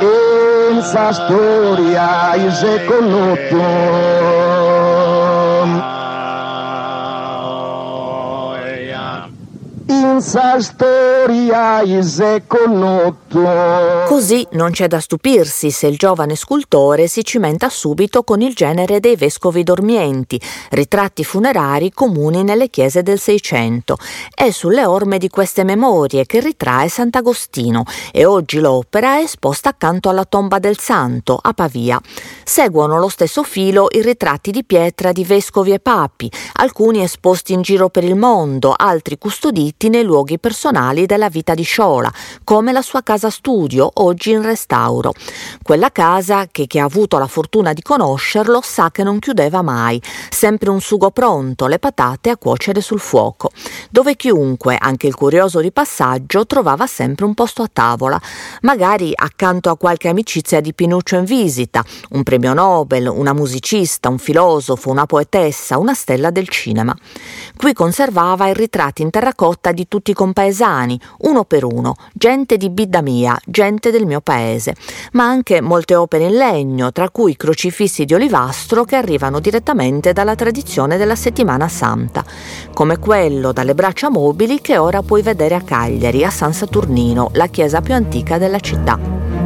In 0.00 0.82
sa 0.82 1.12
storia 1.12 2.34
is 2.34 2.60
conosciuto. 2.86 4.57
Senza 10.20 10.60
storia 10.60 11.82
connotto. 12.46 14.06
Così 14.06 14.46
non 14.52 14.70
c'è 14.70 14.88
da 14.88 15.00
stupirsi 15.00 15.70
se 15.70 15.86
il 15.86 15.96
giovane 15.96 16.34
scultore 16.34 17.06
si 17.06 17.24
cimenta 17.24 17.68
subito 17.68 18.22
con 18.22 18.40
il 18.40 18.54
genere 18.54 19.00
dei 19.00 19.16
vescovi 19.16 19.62
dormienti, 19.62 20.40
ritratti 20.70 21.24
funerari 21.24 21.92
comuni 21.92 22.42
nelle 22.42 22.68
chiese 22.68 23.02
del 23.02 23.20
Seicento. 23.20 23.96
È 24.34 24.50
sulle 24.50 24.84
orme 24.84 25.18
di 25.18 25.28
queste 25.28 25.62
memorie 25.62 26.26
che 26.26 26.40
ritrae 26.40 26.88
Sant'Agostino 26.88 27.84
e 28.12 28.24
oggi 28.24 28.58
l'opera 28.58 29.18
è 29.18 29.22
esposta 29.22 29.68
accanto 29.68 30.08
alla 30.08 30.24
tomba 30.24 30.58
del 30.58 30.78
santo, 30.78 31.38
a 31.40 31.52
Pavia. 31.52 32.00
Seguono 32.44 32.98
lo 32.98 33.08
stesso 33.08 33.42
filo 33.42 33.86
i 33.90 34.02
ritratti 34.02 34.50
di 34.50 34.64
pietra 34.64 35.12
di 35.12 35.24
vescovi 35.24 35.72
e 35.72 35.80
papi, 35.80 36.30
alcuni 36.54 37.02
esposti 37.02 37.52
in 37.52 37.62
giro 37.62 37.88
per 37.88 38.04
il 38.04 38.16
mondo, 38.16 38.74
altri 38.76 39.18
custoditi 39.18 39.88
nei 39.88 40.06
luoghi 40.08 40.38
personali 40.38 41.04
della 41.04 41.28
vita 41.28 41.54
di 41.54 41.62
Sciola, 41.62 42.10
come 42.44 42.72
la 42.72 42.80
sua 42.80 43.02
casa 43.02 43.28
studio, 43.28 43.90
oggi 43.94 44.30
in 44.30 44.42
restauro. 44.42 45.12
Quella 45.62 45.92
casa 45.92 46.46
che 46.50 46.66
chi 46.66 46.78
ha 46.78 46.84
avuto 46.84 47.18
la 47.18 47.26
fortuna 47.26 47.74
di 47.74 47.82
conoscerlo 47.82 48.60
sa 48.62 48.90
che 48.90 49.02
non 49.02 49.18
chiudeva 49.18 49.60
mai, 49.60 50.00
sempre 50.30 50.70
un 50.70 50.80
sugo 50.80 51.10
pronto, 51.10 51.66
le 51.66 51.78
patate 51.78 52.30
a 52.30 52.38
cuocere 52.38 52.80
sul 52.80 53.00
fuoco, 53.00 53.50
dove 53.90 54.16
chiunque, 54.16 54.76
anche 54.80 55.06
il 55.06 55.14
curioso 55.14 55.60
di 55.60 55.70
passaggio, 55.70 56.46
trovava 56.46 56.86
sempre 56.86 57.26
un 57.26 57.34
posto 57.34 57.62
a 57.62 57.68
tavola, 57.70 58.18
magari 58.62 59.12
accanto 59.14 59.68
a 59.68 59.76
qualche 59.76 60.08
amicizia 60.08 60.60
di 60.60 60.72
Pinuccio 60.72 61.16
in 61.16 61.24
visita, 61.24 61.84
un 62.10 62.22
premio 62.22 62.54
Nobel, 62.54 63.06
una 63.08 63.34
musicista, 63.34 64.08
un 64.08 64.18
filosofo, 64.18 64.88
una 64.90 65.04
poetessa, 65.04 65.76
una 65.76 65.94
stella 65.94 66.30
del 66.30 66.48
cinema. 66.48 66.96
Qui 67.56 67.72
conservava 67.74 68.48
i 68.48 68.54
ritratti 68.54 69.02
in 69.02 69.10
terracotta 69.10 69.72
di 69.72 69.86
tutti 69.86 69.96
i 70.04 70.14
compaesani, 70.14 70.98
uno 71.20 71.44
per 71.44 71.64
uno, 71.64 71.94
gente 72.12 72.56
di 72.56 72.70
bidda 72.70 73.02
mia, 73.02 73.38
gente 73.44 73.90
del 73.90 74.06
mio 74.06 74.20
paese, 74.20 74.74
ma 75.12 75.24
anche 75.24 75.60
molte 75.60 75.94
opere 75.94 76.26
in 76.26 76.36
legno, 76.36 76.92
tra 76.92 77.10
cui 77.10 77.36
crocifissi 77.36 78.04
di 78.04 78.14
olivastro 78.14 78.84
che 78.84 78.96
arrivano 78.96 79.40
direttamente 79.40 80.12
dalla 80.12 80.34
tradizione 80.34 80.96
della 80.96 81.16
settimana 81.16 81.68
santa, 81.68 82.24
come 82.72 82.98
quello 82.98 83.52
dalle 83.52 83.74
braccia 83.74 84.10
mobili 84.10 84.60
che 84.60 84.78
ora 84.78 85.02
puoi 85.02 85.22
vedere 85.22 85.54
a 85.54 85.62
Cagliari, 85.62 86.24
a 86.24 86.30
San 86.30 86.52
Saturnino, 86.52 87.30
la 87.32 87.46
chiesa 87.46 87.80
più 87.80 87.94
antica 87.94 88.38
della 88.38 88.60
città. 88.60 89.37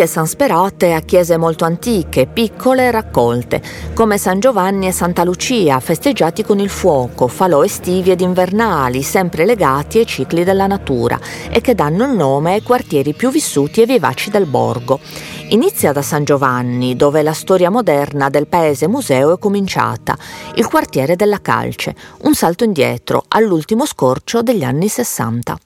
Anche 0.00 0.06
San 0.06 0.26
Sperate 0.26 0.94
ha 0.94 1.00
chiese 1.00 1.36
molto 1.36 1.66
antiche, 1.66 2.26
piccole 2.26 2.84
e 2.86 2.90
raccolte, 2.90 3.60
come 3.92 4.16
San 4.16 4.40
Giovanni 4.40 4.86
e 4.86 4.92
Santa 4.92 5.24
Lucia, 5.24 5.78
festeggiati 5.78 6.42
con 6.42 6.58
il 6.58 6.70
fuoco, 6.70 7.28
falò 7.28 7.62
estivi 7.62 8.10
ed 8.10 8.22
invernali, 8.22 9.02
sempre 9.02 9.44
legati 9.44 9.98
ai 9.98 10.06
cicli 10.06 10.42
della 10.42 10.66
natura 10.66 11.18
e 11.50 11.60
che 11.60 11.74
danno 11.74 12.04
il 12.04 12.12
nome 12.12 12.54
ai 12.54 12.62
quartieri 12.62 13.12
più 13.12 13.30
vissuti 13.30 13.82
e 13.82 13.86
vivaci 13.86 14.30
del 14.30 14.46
borgo. 14.46 15.00
Inizia 15.48 15.92
da 15.92 16.00
San 16.00 16.24
Giovanni, 16.24 16.96
dove 16.96 17.20
la 17.20 17.34
storia 17.34 17.68
moderna 17.68 18.30
del 18.30 18.46
paese 18.46 18.88
museo 18.88 19.34
è 19.34 19.38
cominciata, 19.38 20.16
il 20.54 20.66
quartiere 20.66 21.14
della 21.14 21.42
Calce, 21.42 21.94
un 22.22 22.34
salto 22.34 22.64
indietro 22.64 23.24
all'ultimo 23.28 23.84
scorcio 23.84 24.40
degli 24.40 24.64
anni 24.64 24.88
60. 24.88 25.58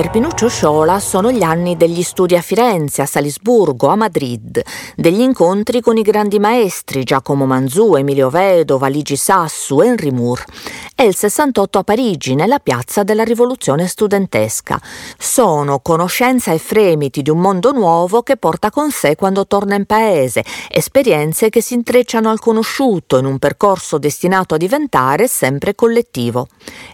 Per 0.00 0.08
Pinuccio 0.08 0.48
Sciola 0.48 0.98
sono 0.98 1.30
gli 1.30 1.42
anni 1.42 1.76
degli 1.76 2.02
studi 2.02 2.34
a 2.34 2.40
Firenze, 2.40 3.02
a 3.02 3.06
Salisburgo, 3.06 3.88
a 3.88 3.96
Madrid, 3.96 4.58
degli 4.96 5.20
incontri 5.20 5.82
con 5.82 5.98
i 5.98 6.02
grandi 6.02 6.38
maestri 6.38 7.04
Giacomo 7.04 7.44
Manzù, 7.44 7.96
Emilio 7.96 8.30
Vedova, 8.30 8.88
Ligi 8.88 9.16
Sassu, 9.16 9.82
Henry 9.82 10.10
Moore 10.10 10.46
e 10.94 11.04
il 11.04 11.14
68 11.14 11.80
a 11.80 11.82
Parigi, 11.82 12.34
nella 12.34 12.60
piazza 12.60 13.02
della 13.02 13.24
rivoluzione 13.24 13.86
studentesca. 13.86 14.80
Sono 15.18 15.80
conoscenza 15.80 16.50
e 16.52 16.58
fremiti 16.58 17.20
di 17.20 17.28
un 17.28 17.38
mondo 17.38 17.70
nuovo 17.72 18.22
che 18.22 18.38
porta 18.38 18.70
con 18.70 18.90
sé 18.90 19.16
quando 19.16 19.46
torna 19.46 19.74
in 19.74 19.84
paese, 19.84 20.42
esperienze 20.70 21.50
che 21.50 21.60
si 21.60 21.74
intrecciano 21.74 22.30
al 22.30 22.40
conosciuto 22.40 23.18
in 23.18 23.26
un 23.26 23.38
percorso 23.38 23.98
destinato 23.98 24.54
a 24.54 24.56
diventare 24.56 25.28
sempre 25.28 25.74
collettivo. 25.74 26.48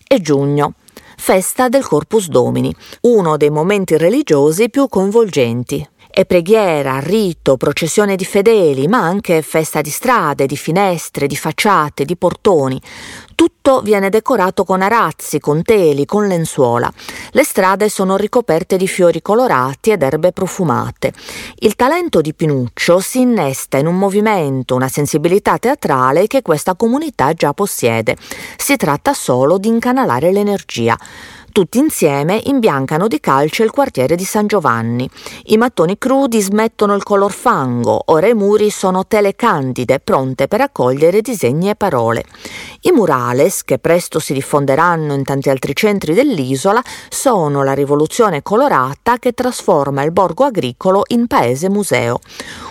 E 0.08 0.20
giugno 0.20 0.75
festa 1.16 1.68
del 1.68 1.85
Corpus 1.87 2.28
Domini, 2.28 2.75
uno 3.02 3.37
dei 3.37 3.50
momenti 3.50 3.96
religiosi 3.96 4.70
più 4.70 4.88
coinvolgenti. 4.88 5.88
È 6.16 6.25
preghiera, 6.25 6.99
rito, 6.99 7.58
processione 7.58 8.16
di 8.16 8.25
fedeli, 8.25 8.88
ma 8.88 9.00
anche 9.00 9.42
festa 9.42 9.82
di 9.82 9.90
strade, 9.90 10.46
di 10.46 10.56
finestre, 10.56 11.26
di 11.26 11.37
facciate, 11.37 12.06
di 12.06 12.16
portoni. 12.16 12.80
Tutto 13.35 13.82
viene 13.82 14.08
decorato 14.08 14.64
con 14.64 14.80
arazzi, 14.80 15.38
con 15.38 15.62
teli, 15.62 16.06
con 16.06 16.26
lenzuola. 16.26 16.90
Le 17.32 17.44
strade 17.44 17.90
sono 17.90 18.16
ricoperte 18.16 18.78
di 18.78 18.88
fiori 18.88 19.20
colorati 19.20 19.90
ed 19.90 20.02
erbe 20.02 20.32
profumate. 20.32 21.12
Il 21.56 21.76
talento 21.76 22.23
di 22.23 22.32
Pinuccio 22.32 22.99
si 22.99 23.20
innesta 23.20 23.76
in 23.76 23.87
un 23.87 23.99
movimento, 23.99 24.75
una 24.75 24.88
sensibilità 24.88 25.58
teatrale 25.58 26.28
che 26.28 26.40
questa 26.40 26.76
comunità 26.76 27.35
già 27.35 27.52
possiede. 27.52 28.16
Si 28.56 28.75
tratta 28.76 29.12
solo 29.12 29.58
di 29.58 29.68
incanalare 29.68 30.32
l'energia. 30.32 30.99
Tutti 31.56 31.78
insieme 31.78 32.38
imbiancano 32.44 33.08
di 33.08 33.18
calce 33.18 33.62
il 33.62 33.70
quartiere 33.70 34.14
di 34.14 34.25
San 34.25 34.46
Giovanni. 34.46 35.08
I 35.44 35.56
mattoni 35.56 35.96
crudi 35.96 36.42
smettono 36.42 36.94
il 36.94 37.02
color 37.02 37.32
fango, 37.32 37.98
ora 38.08 38.26
i 38.26 38.34
muri 38.34 38.68
sono 38.68 39.06
tele 39.06 39.34
candide, 39.34 39.98
pronte 39.98 40.48
per 40.48 40.60
accogliere 40.60 41.22
disegni 41.22 41.70
e 41.70 41.75
parole. 41.75 42.25
I 42.82 42.92
murales, 42.92 43.64
che 43.64 43.78
presto 43.78 44.18
si 44.18 44.34
diffonderanno 44.34 45.14
in 45.14 45.25
tanti 45.25 45.48
altri 45.48 45.75
centri 45.75 46.12
dell'isola, 46.12 46.82
sono 47.08 47.64
la 47.64 47.72
rivoluzione 47.72 48.42
colorata 48.42 49.16
che 49.16 49.32
trasforma 49.32 50.02
il 50.02 50.12
borgo 50.12 50.44
agricolo 50.44 51.04
in 51.06 51.26
paese 51.26 51.70
museo. 51.70 52.18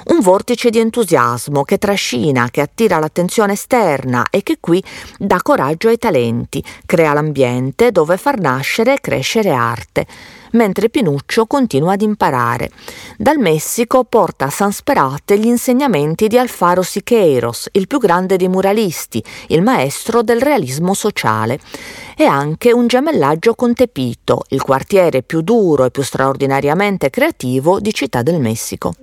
Un 0.07 0.19
vortice 0.19 0.69
di 0.69 0.77
entusiasmo 0.77 1.63
che 1.63 1.79
trascina, 1.79 2.49
che 2.51 2.61
attira 2.61 2.99
l'attenzione 2.99 3.53
esterna 3.53 4.27
e 4.29 4.43
che 4.43 4.57
qui 4.59 4.81
dà 5.17 5.39
coraggio 5.41 5.87
ai 5.87 5.97
talenti, 5.97 6.63
crea 6.85 7.13
l'ambiente 7.13 7.91
dove 7.91 8.15
far 8.17 8.39
nascere 8.39 8.93
e 8.93 9.01
crescere 9.01 9.51
arte, 9.51 10.05
mentre 10.51 10.89
Pinuccio 10.89 11.47
continua 11.47 11.93
ad 11.93 12.03
imparare. 12.03 12.69
Dal 13.17 13.39
Messico 13.39 14.03
porta 14.03 14.45
a 14.45 14.49
San 14.51 14.71
Sperate 14.71 15.39
gli 15.39 15.47
insegnamenti 15.47 16.27
di 16.27 16.37
Alfaro 16.37 16.83
Siqueiros, 16.83 17.69
il 17.71 17.87
più 17.87 17.97
grande 17.97 18.37
dei 18.37 18.47
muralisti, 18.47 19.23
il 19.47 19.63
maestro 19.63 20.21
del 20.21 20.39
realismo 20.39 20.93
sociale, 20.93 21.59
e 22.15 22.25
anche 22.25 22.71
un 22.71 22.85
gemellaggio 22.85 23.55
con 23.55 23.73
Tepito, 23.73 24.43
il 24.49 24.61
quartiere 24.61 25.23
più 25.23 25.41
duro 25.41 25.85
e 25.85 25.89
più 25.89 26.03
straordinariamente 26.03 27.09
creativo 27.09 27.79
di 27.79 27.91
Città 27.91 28.21
del 28.21 28.39
Messico. 28.39 28.93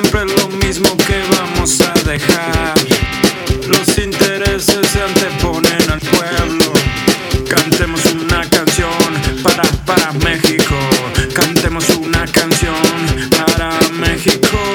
Siempre 0.00 0.26
lo 0.26 0.48
mismo 0.64 0.96
que 0.96 1.20
vamos 1.28 1.80
a 1.80 1.92
dejar. 2.08 2.74
Los 3.66 3.98
intereses 3.98 4.86
se 4.92 5.02
anteponen 5.02 5.90
al 5.90 5.98
pueblo. 5.98 6.72
Cantemos 7.48 8.04
una 8.04 8.48
canción 8.48 8.92
para, 9.42 9.64
para 9.84 10.12
México. 10.12 10.76
Cantemos 11.34 11.90
una 11.90 12.24
canción 12.28 12.76
para 13.36 13.70
México. 13.98 14.67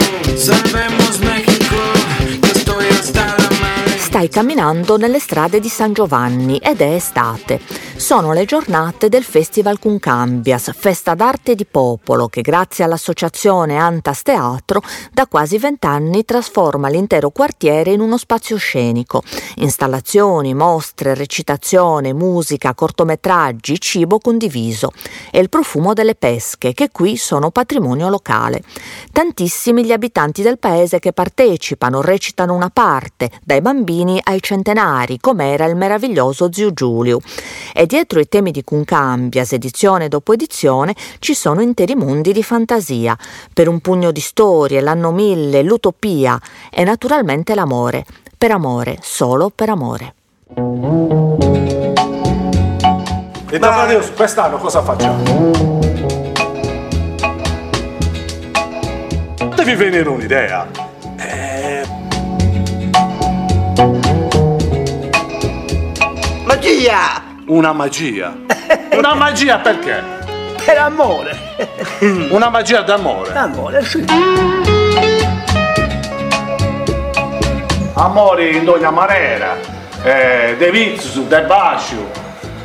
Stai 4.13 4.29
camminando 4.29 4.96
nelle 4.96 5.17
strade 5.17 5.60
di 5.60 5.70
San 5.70 5.91
Giovanni 5.91 6.58
ed 6.58 6.82
è 6.82 6.93
estate. 6.93 7.60
Sono 7.96 8.32
le 8.32 8.46
giornate 8.46 9.10
del 9.10 9.24
Festival 9.24 9.79
Cuncambias, 9.79 10.72
festa 10.75 11.15
d'arte 11.15 11.55
di 11.55 11.65
popolo 11.65 12.27
che 12.27 12.41
grazie 12.41 12.84
all'associazione 12.84 13.75
Antas 13.75 14.22
Teatro 14.22 14.84
da 15.12 15.25
quasi 15.25 15.58
vent'anni 15.58 16.25
trasforma 16.25 16.89
l'intero 16.89 17.32
quartiere 17.32 17.91
in 17.91 18.01
uno 18.01 18.17
spazio 18.17 18.55
scenico. 18.58 19.24
Installazioni, 19.55 20.53
mostre, 20.53 21.15
recitazione, 21.15 22.13
musica, 22.13 22.75
cortometraggi, 22.75 23.79
cibo 23.79 24.20
condiviso 24.20 24.91
e 25.32 25.39
il 25.39 25.50
profumo 25.50 25.93
delle 25.93 26.13
pesche 26.13 26.74
che 26.74 26.89
qui 26.91 27.17
sono 27.17 27.50
patrimonio 27.50 28.10
locale. 28.10 28.62
Tantissimi 29.12 29.84
gli 29.84 29.91
abitanti 29.91 30.43
del 30.43 30.60
paese 30.60 31.00
che 31.00 31.13
partecipano, 31.13 32.01
recitano 32.01 32.53
una 32.53 32.70
parte, 32.70 33.32
dai 33.43 33.62
bambini 33.62 34.01
ai 34.24 34.42
centenari, 34.42 35.20
come 35.20 35.52
era 35.54 35.66
il 35.66 35.76
meraviglioso 35.76 36.52
zio 36.52 36.74
Giulio. 36.74 37.20
E 37.74 37.86
dietro 37.86 38.20
i 38.20 38.28
temi 38.28 38.52
di 38.52 38.64
Cuncambias, 38.64 39.54
edizione 39.54 40.10
dopo 40.10 40.34
edizione, 40.34 40.94
ci 41.20 41.34
sono 41.34 41.62
interi 41.62 41.96
mondi 41.96 42.34
di 42.34 42.44
fantasia, 42.44 43.18
per 43.54 43.68
un 43.68 43.80
pugno 43.80 44.12
di 44.12 44.20
storie, 44.20 44.82
l'anno 44.82 45.12
mille, 45.12 45.64
l'utopia 45.64 46.40
e 46.70 46.84
naturalmente 46.84 47.56
l'amore. 47.56 48.06
Per 48.38 48.52
amore, 48.52 48.98
solo 49.02 49.50
per 49.50 49.70
amore. 49.70 50.14
E 53.50 53.60
dopo 53.60 54.14
quest'anno 54.16 54.58
cosa 54.58 54.82
facciamo? 54.84 55.72
Devi 59.56 59.76
venire 59.76 60.10
un'idea. 60.10 60.83
Magia! 66.84 67.24
una 67.46 67.72
magia. 67.72 68.34
Una 68.92 69.13
magia 69.13 69.58
perché? 69.60 70.04
Per 70.66 70.78
amore! 70.78 71.38
Una 72.30 72.50
magia 72.50 72.82
d'amore. 72.82 73.32
Amore, 73.34 73.86
sì. 73.86 74.04
Amore 77.94 78.50
in 78.50 78.68
ogni 78.68 78.92
maniera. 78.92 79.56
Eh, 80.04 80.56
de 80.58 80.72
vizzu, 80.72 81.25
de 81.25 81.42
bacio. 81.44 82.12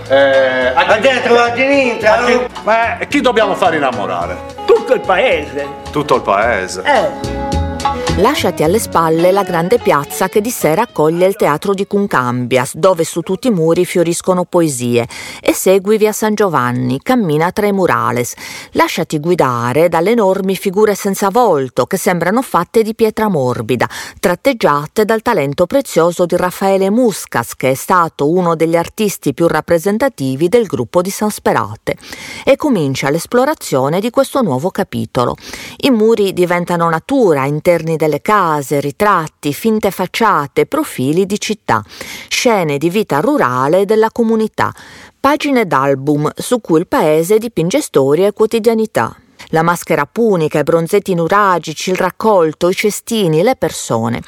Eh, 0.08 0.72
a 0.74 0.98
dentro 0.98 1.38
a 1.38 1.54
sinistra, 1.54 2.18
a 2.18 2.24
chi- 2.24 2.46
ma 2.64 2.98
chi 3.08 3.20
dobbiamo 3.20 3.54
fare 3.54 3.76
innamorare? 3.76 4.36
tutto 4.64 4.94
il 4.94 5.00
paese. 5.00 5.66
Tutto 5.92 6.16
il 6.16 6.22
paese. 6.22 6.82
Eh, 6.82 7.37
Lasciati 8.20 8.64
alle 8.64 8.80
spalle 8.80 9.30
la 9.30 9.44
grande 9.44 9.78
piazza 9.78 10.28
che 10.28 10.40
di 10.40 10.50
sera 10.50 10.82
accoglie 10.82 11.26
il 11.26 11.36
teatro 11.36 11.72
di 11.72 11.86
Cuncambias, 11.86 12.74
dove 12.74 13.04
su 13.04 13.20
tutti 13.20 13.46
i 13.46 13.52
muri 13.52 13.84
fioriscono 13.84 14.44
poesie, 14.44 15.06
e 15.40 15.52
segui 15.52 15.98
via 15.98 16.10
San 16.10 16.34
Giovanni, 16.34 16.98
cammina 17.00 17.52
tra 17.52 17.68
i 17.68 17.72
murales. 17.72 18.34
Lasciati 18.72 19.20
guidare 19.20 19.88
dalle 19.88 20.10
enormi 20.10 20.56
figure 20.56 20.96
senza 20.96 21.28
volto 21.30 21.86
che 21.86 21.96
sembrano 21.96 22.42
fatte 22.42 22.82
di 22.82 22.96
pietra 22.96 23.28
morbida, 23.28 23.88
tratteggiate 24.18 25.04
dal 25.04 25.22
talento 25.22 25.66
prezioso 25.66 26.26
di 26.26 26.36
Raffaele 26.36 26.90
Muscas, 26.90 27.54
che 27.54 27.70
è 27.70 27.74
stato 27.74 28.28
uno 28.28 28.56
degli 28.56 28.74
artisti 28.76 29.32
più 29.32 29.46
rappresentativi 29.46 30.48
del 30.48 30.66
gruppo 30.66 31.02
di 31.02 31.10
San 31.10 31.30
Sperate. 31.30 31.96
E 32.44 32.56
comincia 32.56 33.10
l'esplorazione 33.10 34.00
di 34.00 34.10
questo 34.10 34.42
nuovo 34.42 34.70
capitolo. 34.70 35.36
I 35.76 35.90
muri 35.90 36.32
diventano 36.32 36.90
natura, 36.90 37.44
interni 37.44 37.96
delle 38.08 38.22
case, 38.22 38.80
ritratti, 38.80 39.52
finte 39.52 39.90
facciate, 39.90 40.64
profili 40.64 41.26
di 41.26 41.38
città, 41.38 41.84
scene 42.28 42.78
di 42.78 42.88
vita 42.88 43.20
rurale 43.20 43.84
della 43.84 44.10
comunità, 44.10 44.72
pagine 45.20 45.66
d'album 45.66 46.30
su 46.34 46.60
cui 46.62 46.80
il 46.80 46.86
paese 46.86 47.38
dipinge 47.38 47.82
storie 47.82 48.28
e 48.28 48.32
quotidianità. 48.32 49.14
La 49.50 49.62
maschera 49.62 50.06
punica, 50.06 50.58
i 50.58 50.62
bronzetti 50.64 51.14
nuragici, 51.14 51.90
il 51.90 51.96
raccolto, 51.96 52.70
i 52.70 52.74
cestini, 52.74 53.42
le 53.42 53.56
persone. 53.56 54.22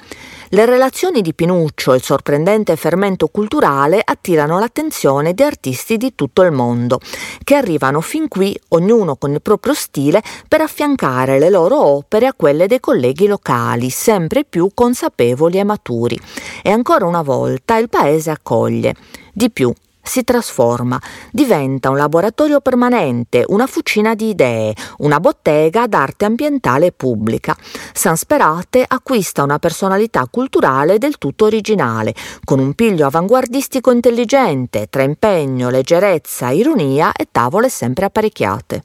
Le 0.53 0.67
relazioni 0.67 1.23
di 1.23 1.33
Pinuccio 1.33 1.93
e 1.93 1.97
il 1.99 2.03
sorprendente 2.03 2.75
fermento 2.75 3.29
culturale 3.29 4.03
attirano 4.05 4.59
l'attenzione 4.59 5.33
di 5.33 5.45
artisti 5.45 5.97
di 5.97 6.17
tutto 6.17 6.43
il 6.43 6.51
mondo, 6.51 6.99
che 7.45 7.55
arrivano 7.55 8.01
fin 8.01 8.27
qui, 8.27 8.59
ognuno 8.71 9.15
con 9.15 9.31
il 9.31 9.43
proprio 9.43 9.75
stile, 9.75 10.21
per 10.49 10.61
affiancare 10.61 11.39
le 11.39 11.51
loro 11.51 11.81
opere 11.81 12.27
a 12.27 12.35
quelle 12.35 12.67
dei 12.67 12.81
colleghi 12.81 13.29
locali, 13.29 13.91
sempre 13.91 14.45
più 14.45 14.71
consapevoli 14.75 15.59
e 15.59 15.63
maturi. 15.63 16.19
E 16.65 16.71
ancora 16.73 17.07
una 17.07 17.23
volta 17.23 17.77
il 17.77 17.89
paese 17.89 18.31
accoglie. 18.31 18.97
Di 19.33 19.53
più, 19.53 19.73
si 20.11 20.25
trasforma, 20.25 21.01
diventa 21.31 21.89
un 21.89 21.97
laboratorio 21.97 22.61
permanente, 22.61 23.45
una 23.47 23.69
fucina 23.69 24.17
di 24.17 24.31
idee, 24.31 24.75
una 24.99 25.21
bottega 25.21 25.87
d'arte 25.87 26.25
ambientale 26.25 26.91
pubblica. 26.91 27.57
San 27.93 28.17
Sperate 28.17 28.85
acquista 28.85 29.45
una 29.45 29.61
personalità 29.61 30.27
culturale 30.29 30.99
del 30.99 31.17
tutto 31.17 31.45
originale, 31.45 32.13
con 32.43 32.59
un 32.59 32.73
piglio 32.75 33.07
avanguardistico 33.07 33.93
intelligente, 33.93 34.89
tra 34.91 35.05
impegno, 35.05 35.71
leggerezza, 35.71 36.51
ironia 36.51 37.13
e 37.13 37.29
tavole 37.31 37.69
sempre 37.69 38.07
apparecchiate. 38.07 38.83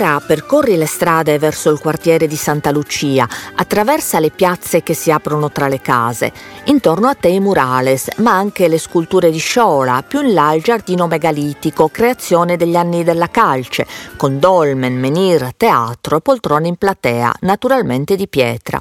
Ora 0.00 0.22
percorri 0.24 0.76
le 0.76 0.86
strade 0.86 1.40
verso 1.40 1.70
il 1.70 1.80
quartiere 1.80 2.28
di 2.28 2.36
Santa 2.36 2.70
Lucia, 2.70 3.28
attraversa 3.56 4.20
le 4.20 4.30
piazze 4.30 4.84
che 4.84 4.94
si 4.94 5.10
aprono 5.10 5.50
tra 5.50 5.66
le 5.66 5.80
case, 5.80 6.32
intorno 6.66 7.08
a 7.08 7.14
te 7.14 7.26
i 7.26 7.40
murales, 7.40 8.06
ma 8.18 8.30
anche 8.30 8.68
le 8.68 8.78
sculture 8.78 9.32
di 9.32 9.38
Sciola, 9.38 10.04
più 10.06 10.20
in 10.20 10.34
là 10.34 10.52
il 10.52 10.62
giardino 10.62 11.08
megalitico, 11.08 11.88
creazione 11.88 12.56
degli 12.56 12.76
anni 12.76 13.02
della 13.02 13.26
calce, 13.26 13.88
con 14.16 14.38
dolmen, 14.38 14.96
menhir, 14.96 15.54
teatro 15.56 16.18
e 16.18 16.20
poltrone 16.20 16.68
in 16.68 16.76
platea, 16.76 17.34
naturalmente 17.40 18.14
di 18.14 18.28
pietra. 18.28 18.80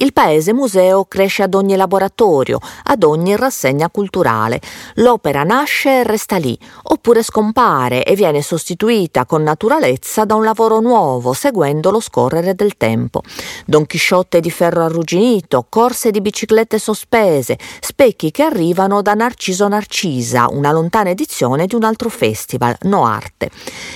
Il 0.00 0.12
paese 0.12 0.52
museo 0.52 1.04
cresce 1.04 1.44
ad 1.44 1.54
ogni 1.54 1.76
laboratorio, 1.76 2.58
ad 2.84 3.04
ogni 3.04 3.36
rassegna 3.36 3.90
culturale. 3.90 4.60
L'opera 4.94 5.44
nasce 5.44 6.00
e 6.00 6.02
resta 6.02 6.36
lì, 6.36 6.58
oppure 6.82 7.22
scompare 7.22 8.04
e 8.04 8.16
viene 8.16 8.42
sostituita 8.42 9.24
con 9.24 9.44
naturalezza 9.44 10.24
da 10.24 10.34
un 10.34 10.46
lavoro 10.48 10.80
nuovo, 10.80 11.34
seguendo 11.34 11.90
lo 11.90 12.00
scorrere 12.00 12.54
del 12.54 12.76
tempo. 12.76 13.22
Don 13.66 13.84
Chisciotte 13.84 14.40
di 14.40 14.50
ferro 14.50 14.84
arrugginito, 14.84 15.66
corse 15.68 16.10
di 16.10 16.22
biciclette 16.22 16.78
sospese, 16.78 17.58
specchi 17.80 18.30
che 18.30 18.42
arrivano 18.42 19.02
da 19.02 19.12
Narciso 19.12 19.68
Narcisa, 19.68 20.46
una 20.50 20.72
lontana 20.72 21.10
edizione 21.10 21.66
di 21.66 21.74
un 21.74 21.84
altro 21.84 22.08
festival, 22.08 22.74
No 22.82 23.04
Arte. 23.04 23.50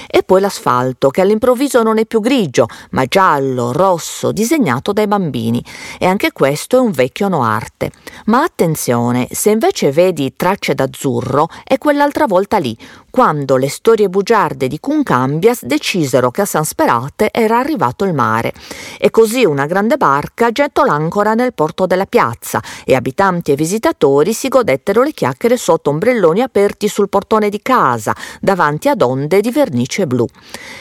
E 0.06 0.22
poi 0.22 0.42
l'asfalto, 0.42 1.08
che 1.08 1.22
all'improvviso 1.22 1.82
non 1.82 1.98
è 1.98 2.04
più 2.04 2.20
grigio, 2.20 2.66
ma 2.90 3.06
giallo, 3.06 3.72
rosso, 3.72 4.30
disegnato 4.30 4.92
dai 4.92 5.06
bambini. 5.06 5.64
E 5.98 6.04
anche 6.04 6.32
questo 6.32 6.76
è 6.76 6.80
un 6.80 6.90
vecchio 6.90 7.28
No 7.28 7.42
Arte. 7.42 7.90
Ma 8.26 8.42
attenzione, 8.42 9.26
se 9.30 9.50
invece 9.50 9.90
vedi 9.90 10.34
tracce 10.36 10.74
d'azzurro, 10.74 11.48
è 11.64 11.78
quell'altra 11.78 12.26
volta 12.26 12.58
lì, 12.58 12.76
quando 13.12 13.58
le 13.58 13.68
storie 13.68 14.08
bugiarde 14.08 14.68
di 14.68 14.80
Cuncambias 14.80 15.66
decisero 15.66 16.30
che 16.30 16.40
a 16.40 16.44
San 16.46 16.64
Sperate 16.64 17.28
era 17.30 17.58
arrivato 17.58 18.06
il 18.06 18.14
mare. 18.14 18.54
E 18.98 19.10
così 19.10 19.44
una 19.44 19.66
grande 19.66 19.98
barca 19.98 20.50
gettò 20.50 20.82
l'ancora 20.82 21.34
nel 21.34 21.52
porto 21.52 21.84
della 21.84 22.06
piazza 22.06 22.62
e 22.86 22.94
abitanti 22.94 23.52
e 23.52 23.54
visitatori 23.54 24.32
si 24.32 24.48
godettero 24.48 25.02
le 25.02 25.12
chiacchiere 25.12 25.58
sotto 25.58 25.90
ombrelloni 25.90 26.40
aperti 26.40 26.88
sul 26.88 27.10
portone 27.10 27.50
di 27.50 27.60
casa, 27.60 28.16
davanti 28.40 28.88
ad 28.88 29.02
onde 29.02 29.42
di 29.42 29.50
vernice 29.50 30.06
blu. 30.06 30.26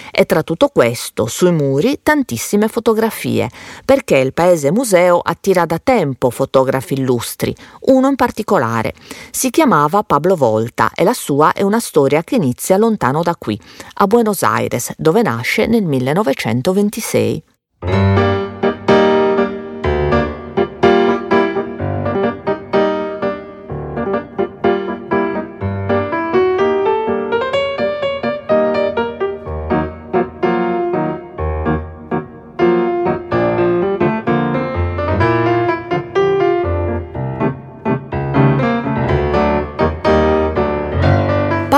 E 0.09 0.25
tra 0.25 0.41
tutto 0.41 0.69
questo, 0.69 1.25
sui 1.25 1.51
muri, 1.51 1.99
tantissime 2.01 2.69
fotografie, 2.69 3.49
perché 3.83 4.15
il 4.17 4.33
paese 4.33 4.71
museo 4.71 5.19
attira 5.19 5.65
da 5.65 5.79
tempo 5.83 6.29
fotografi 6.29 6.93
illustri, 6.93 7.53
uno 7.87 8.07
in 8.07 8.15
particolare. 8.15 8.93
Si 9.31 9.49
chiamava 9.49 10.03
Pablo 10.03 10.37
Volta 10.37 10.91
e 10.95 11.03
la 11.03 11.13
sua 11.13 11.51
è 11.51 11.61
una 11.61 11.81
storia 11.81 12.19
che 12.23 12.35
inizia 12.35 12.77
lontano 12.77 13.21
da 13.21 13.35
qui, 13.37 13.59
a 13.95 14.07
Buenos 14.07 14.43
Aires, 14.43 14.93
dove 14.97 15.21
nasce 15.21 15.65
nel 15.65 15.83
1926. 15.83 17.43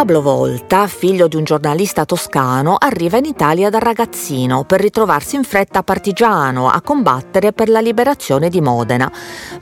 Pablo 0.03 0.21
Volta, 0.21 0.85
figlio 0.87 1.29
di 1.29 1.37
un 1.37 1.45
giornalista 1.45 2.03
toscano, 2.03 2.75
arriva 2.77 3.15
in 3.15 3.23
Italia 3.23 3.69
da 3.69 3.79
ragazzino 3.79 4.65
per 4.65 4.81
ritrovarsi 4.81 5.37
in 5.37 5.45
fretta 5.45 5.81
partigiano 5.81 6.67
a 6.67 6.81
combattere 6.81 7.53
per 7.53 7.69
la 7.69 7.79
liberazione 7.79 8.49
di 8.49 8.59
Modena. 8.59 9.09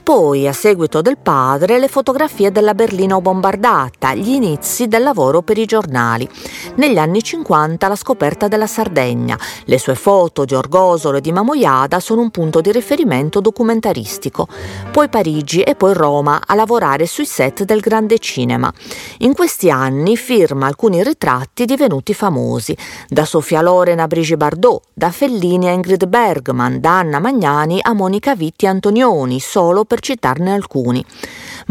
Poi, 0.02 0.48
a 0.48 0.52
seguito 0.52 1.00
del 1.00 1.16
padre, 1.16 1.78
le 1.78 1.86
fotografie 1.86 2.50
della 2.50 2.74
Berlino 2.74 3.20
bombardata, 3.20 4.14
gli 4.14 4.30
inizi 4.30 4.88
del 4.88 5.04
lavoro 5.04 5.42
per 5.42 5.58
i 5.58 5.64
giornali. 5.64 6.28
Negli 6.74 6.98
anni 6.98 7.22
50 7.22 7.86
la 7.86 7.94
scoperta 7.94 8.48
della 8.48 8.66
Sardegna. 8.66 9.38
Le 9.66 9.78
sue 9.78 9.94
foto 9.94 10.44
di 10.44 10.56
Orgosolo 10.56 11.18
e 11.18 11.20
di 11.20 11.30
Mamoiada 11.30 12.00
sono 12.00 12.20
un 12.20 12.30
punto 12.30 12.60
di 12.60 12.72
riferimento 12.72 13.40
documentaristico. 13.40 14.48
Poi 14.90 15.08
Parigi 15.08 15.60
e 15.62 15.76
poi 15.76 15.94
Roma 15.94 16.42
a 16.44 16.56
lavorare 16.56 17.06
sui 17.06 17.26
set 17.26 17.62
del 17.62 17.78
grande 17.78 18.18
cinema. 18.18 18.72
In 19.18 19.34
questi 19.34 19.70
anni 19.70 20.16
firma 20.34 20.66
alcuni 20.66 21.02
ritratti 21.02 21.66
divenuti 21.66 22.14
famosi, 22.14 22.74
da 23.06 23.26
Sofia 23.26 23.60
Loren 23.60 24.00
a 24.00 24.06
Brigitte 24.06 24.38
Bardot, 24.38 24.82
da 24.94 25.10
Fellini 25.10 25.68
a 25.68 25.72
Ingrid 25.72 26.06
Bergman, 26.06 26.80
da 26.80 27.00
Anna 27.00 27.18
Magnani 27.18 27.80
a 27.82 27.92
Monica 27.92 28.34
Vitti 28.34 28.66
Antonioni, 28.66 29.40
solo 29.40 29.84
per 29.84 30.00
citarne 30.00 30.54
alcuni. 30.54 31.04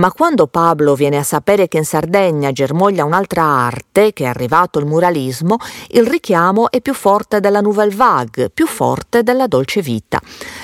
Ma 0.02 0.12
quando 0.12 0.48
Pablo 0.48 0.96
viene 0.96 1.18
a 1.18 1.24
sapere 1.24 1.68
che 1.68 1.78
in 1.78 1.86
Sardegna 1.86 2.52
germoglia 2.52 3.06
un'altra 3.06 3.44
arte, 3.44 4.14
che 4.14 4.24
è 4.24 4.28
arrivato 4.28 4.80
il 4.80 4.88
muralismo, 4.88 5.58
il 5.90 6.08
richiamo 6.08 6.72
è 6.72 6.82
più 6.82 6.96
forte 6.96 7.40
della 7.40 7.62
Nouvelle 7.62 7.94
Vague, 7.94 8.50
più 8.50 8.66
forte 8.66 9.22
della 9.22 9.46
dolce 9.46 9.84
vita. 9.84 10.20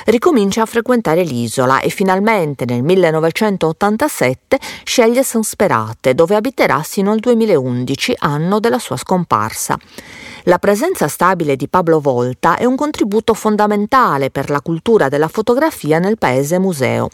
Ricomincia 0.05 0.63
a 0.63 0.65
frequentare 0.65 1.21
l'isola 1.21 1.81
e 1.81 1.89
finalmente 1.89 2.65
nel 2.65 2.81
1987 2.81 4.57
sceglie 4.83 5.21
San 5.21 5.43
Sperate, 5.43 6.15
dove 6.15 6.33
abiterà 6.33 6.81
sino 6.81 7.11
al 7.11 7.19
2011, 7.19 8.15
anno 8.17 8.59
della 8.59 8.79
sua 8.79 8.97
scomparsa. 8.97 9.77
La 10.45 10.59
presenza 10.59 11.09
stabile 11.09 11.57
di 11.57 11.67
Pablo 11.67 11.99
Volta 11.99 12.55
è 12.55 12.63
un 12.63 12.77
contributo 12.77 13.33
fondamentale 13.33 14.31
per 14.31 14.49
la 14.49 14.61
cultura 14.61 15.09
della 15.09 15.27
fotografia 15.27 15.99
nel 15.99 16.17
paese 16.17 16.57
museo. 16.57 17.09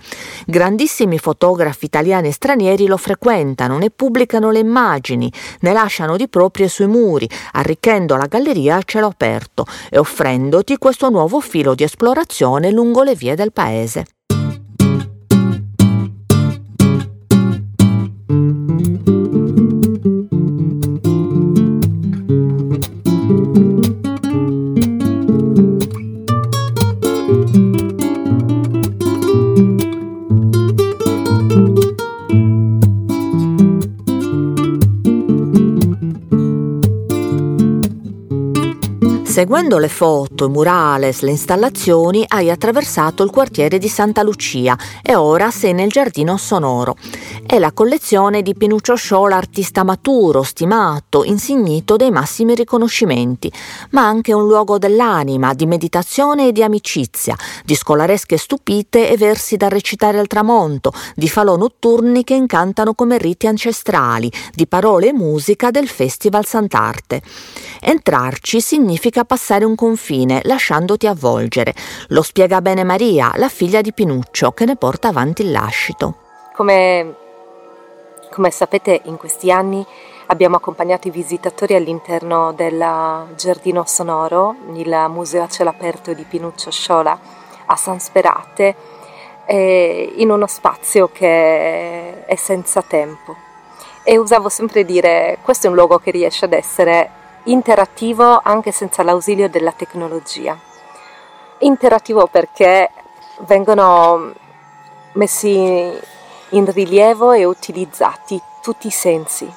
Grandissimi 0.45 1.17
fotografi 1.17 1.85
italiani 1.85 2.11
e 2.19 2.31
stranieri 2.31 2.87
lo 2.87 2.97
frequentano, 2.97 3.77
ne 3.77 3.89
pubblicano 3.89 4.51
le 4.51 4.59
immagini, 4.59 5.31
ne 5.61 5.73
lasciano 5.73 6.17
di 6.17 6.27
proprie 6.27 6.67
sui 6.67 6.87
muri, 6.87 7.29
arricchendo 7.53 8.15
la 8.15 8.27
galleria 8.27 8.77
a 8.77 8.81
cielo 8.83 9.07
aperto 9.07 9.65
e 9.89 9.97
offrendoti 9.97 10.77
questo 10.77 11.09
nuovo 11.09 11.39
filo 11.39 11.75
di 11.75 11.83
esplorazione 11.83 12.71
lungo 12.71 13.03
le 13.03 13.15
vie 13.15 13.35
del 13.35 13.51
paese. 13.51 14.05
Seguendo 39.43 39.77
le 39.77 39.89
foto, 39.89 40.45
i 40.45 40.49
murales, 40.49 41.19
le 41.19 41.31
installazioni, 41.31 42.23
hai 42.29 42.49
attraversato 42.49 43.23
il 43.23 43.29
quartiere 43.29 43.77
di 43.77 43.89
Santa 43.89 44.23
Lucia 44.23 44.77
e 45.01 45.15
ora 45.15 45.51
sei 45.51 45.73
nel 45.73 45.89
giardino 45.89 46.37
sonoro. 46.37 46.95
È 47.45 47.59
la 47.59 47.73
collezione 47.73 48.41
di 48.41 48.55
Pinuccio 48.55 48.95
Sciola, 48.95 49.35
artista 49.35 49.83
maturo, 49.83 50.43
stimato, 50.43 51.25
insignito 51.25 51.97
dei 51.97 52.09
massimi 52.09 52.55
riconoscimenti, 52.55 53.51
ma 53.89 54.07
anche 54.07 54.31
un 54.31 54.47
luogo 54.47 54.77
dell'anima, 54.77 55.53
di 55.53 55.65
meditazione 55.65 56.47
e 56.47 56.51
di 56.53 56.63
amicizia, 56.63 57.35
di 57.65 57.75
scolaresche 57.75 58.37
stupite 58.37 59.09
e 59.09 59.17
versi 59.17 59.57
da 59.57 59.67
recitare 59.67 60.19
al 60.19 60.27
tramonto, 60.27 60.93
di 61.15 61.27
falò 61.27 61.57
notturni 61.57 62.23
che 62.23 62.33
incantano 62.33 62.93
come 62.93 63.17
riti 63.17 63.47
ancestrali, 63.47 64.31
di 64.53 64.67
parole 64.67 65.09
e 65.09 65.13
musica 65.13 65.69
del 65.69 65.89
Festival 65.89 66.45
Sant'Arte. 66.45 67.21
Entrarci 67.81 68.61
significa 68.61 69.25
passare 69.33 69.65
un 69.65 69.73
confine, 69.73 70.41
lasciandoti 70.43 71.07
avvolgere. 71.07 71.73
Lo 72.09 72.21
spiega 72.21 72.61
bene 72.61 72.83
Maria, 72.83 73.31
la 73.37 73.49
figlia 73.49 73.81
di 73.81 73.91
Pinuccio, 73.91 74.51
che 74.51 74.63
ne 74.65 74.75
porta 74.75 75.07
avanti 75.07 75.41
il 75.41 75.49
lascito. 75.49 76.17
Come, 76.53 77.15
come 78.29 78.51
sapete, 78.51 79.01
in 79.05 79.17
questi 79.17 79.51
anni 79.51 79.83
abbiamo 80.27 80.57
accompagnato 80.57 81.07
i 81.07 81.11
visitatori 81.11 81.73
all'interno 81.73 82.53
del 82.53 82.77
Giardino 83.35 83.85
Sonoro, 83.87 84.55
il 84.75 85.05
museo 85.09 85.41
a 85.41 85.47
cielo 85.47 85.71
aperto 85.71 86.13
di 86.13 86.25
Pinuccio 86.29 86.69
Sciola 86.69 87.19
a 87.65 87.75
San 87.75 87.99
Sperate, 87.99 88.75
eh, 89.47 90.13
in 90.17 90.29
uno 90.29 90.45
spazio 90.45 91.09
che 91.11 92.23
è 92.23 92.35
senza 92.35 92.83
tempo. 92.83 93.35
E 94.03 94.15
usavo 94.15 94.47
sempre 94.49 94.85
dire, 94.85 95.39
questo 95.41 95.65
è 95.65 95.69
un 95.71 95.75
luogo 95.75 95.97
che 95.97 96.11
riesce 96.11 96.45
ad 96.45 96.53
essere 96.53 97.21
interattivo 97.45 98.39
anche 98.41 98.71
senza 98.71 99.03
l'ausilio 99.03 99.49
della 99.49 99.71
tecnologia. 99.71 100.57
Interattivo 101.59 102.27
perché 102.27 102.91
vengono 103.39 104.33
messi 105.13 105.91
in 106.49 106.71
rilievo 106.71 107.31
e 107.31 107.45
utilizzati 107.45 108.41
tutti 108.61 108.87
i 108.87 108.91
sensi, 108.91 109.51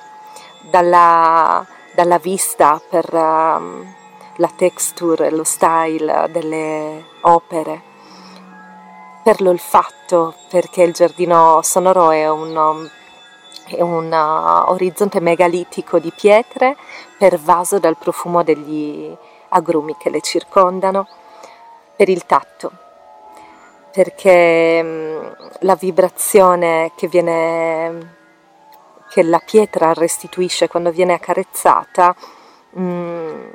dalla, 0.61 1.65
dalla 1.95 2.19
vista 2.19 2.81
per 2.89 3.13
um, 3.13 3.95
la 4.37 4.51
texture, 4.55 5.31
lo 5.31 5.45
style 5.45 6.29
delle 6.31 7.05
opere, 7.23 7.83
per 9.23 9.41
l'olfatto, 9.41 10.35
perché 10.49 10.83
il 10.83 10.93
giardino 10.93 11.61
sonoro 11.63 12.11
è 12.11 12.29
un 12.29 12.57
um, 12.57 12.91
è 13.65 13.81
un 13.81 14.13
uh, 14.13 14.71
orizzonte 14.71 15.21
megalitico 15.21 15.99
di 15.99 16.13
pietre 16.15 16.77
pervaso 17.19 17.79
dal 17.79 17.97
profumo 17.97 18.43
degli 18.43 19.15
agrumi 19.49 19.97
che 19.97 20.11
le 20.11 20.21
circondano, 20.21 21.09
per 21.97 22.09
il 22.09 22.27
tatto, 22.27 22.71
perché 23.91 24.81
um, 24.83 25.37
la 25.61 25.75
vibrazione 25.75 26.93
che, 26.95 27.09
viene, 27.09 28.15
che 29.09 29.23
la 29.23 29.41
pietra 29.45 29.93
restituisce 29.95 30.69
quando 30.69 30.91
viene 30.91 31.15
accarezzata 31.15 32.15
um, 32.73 33.51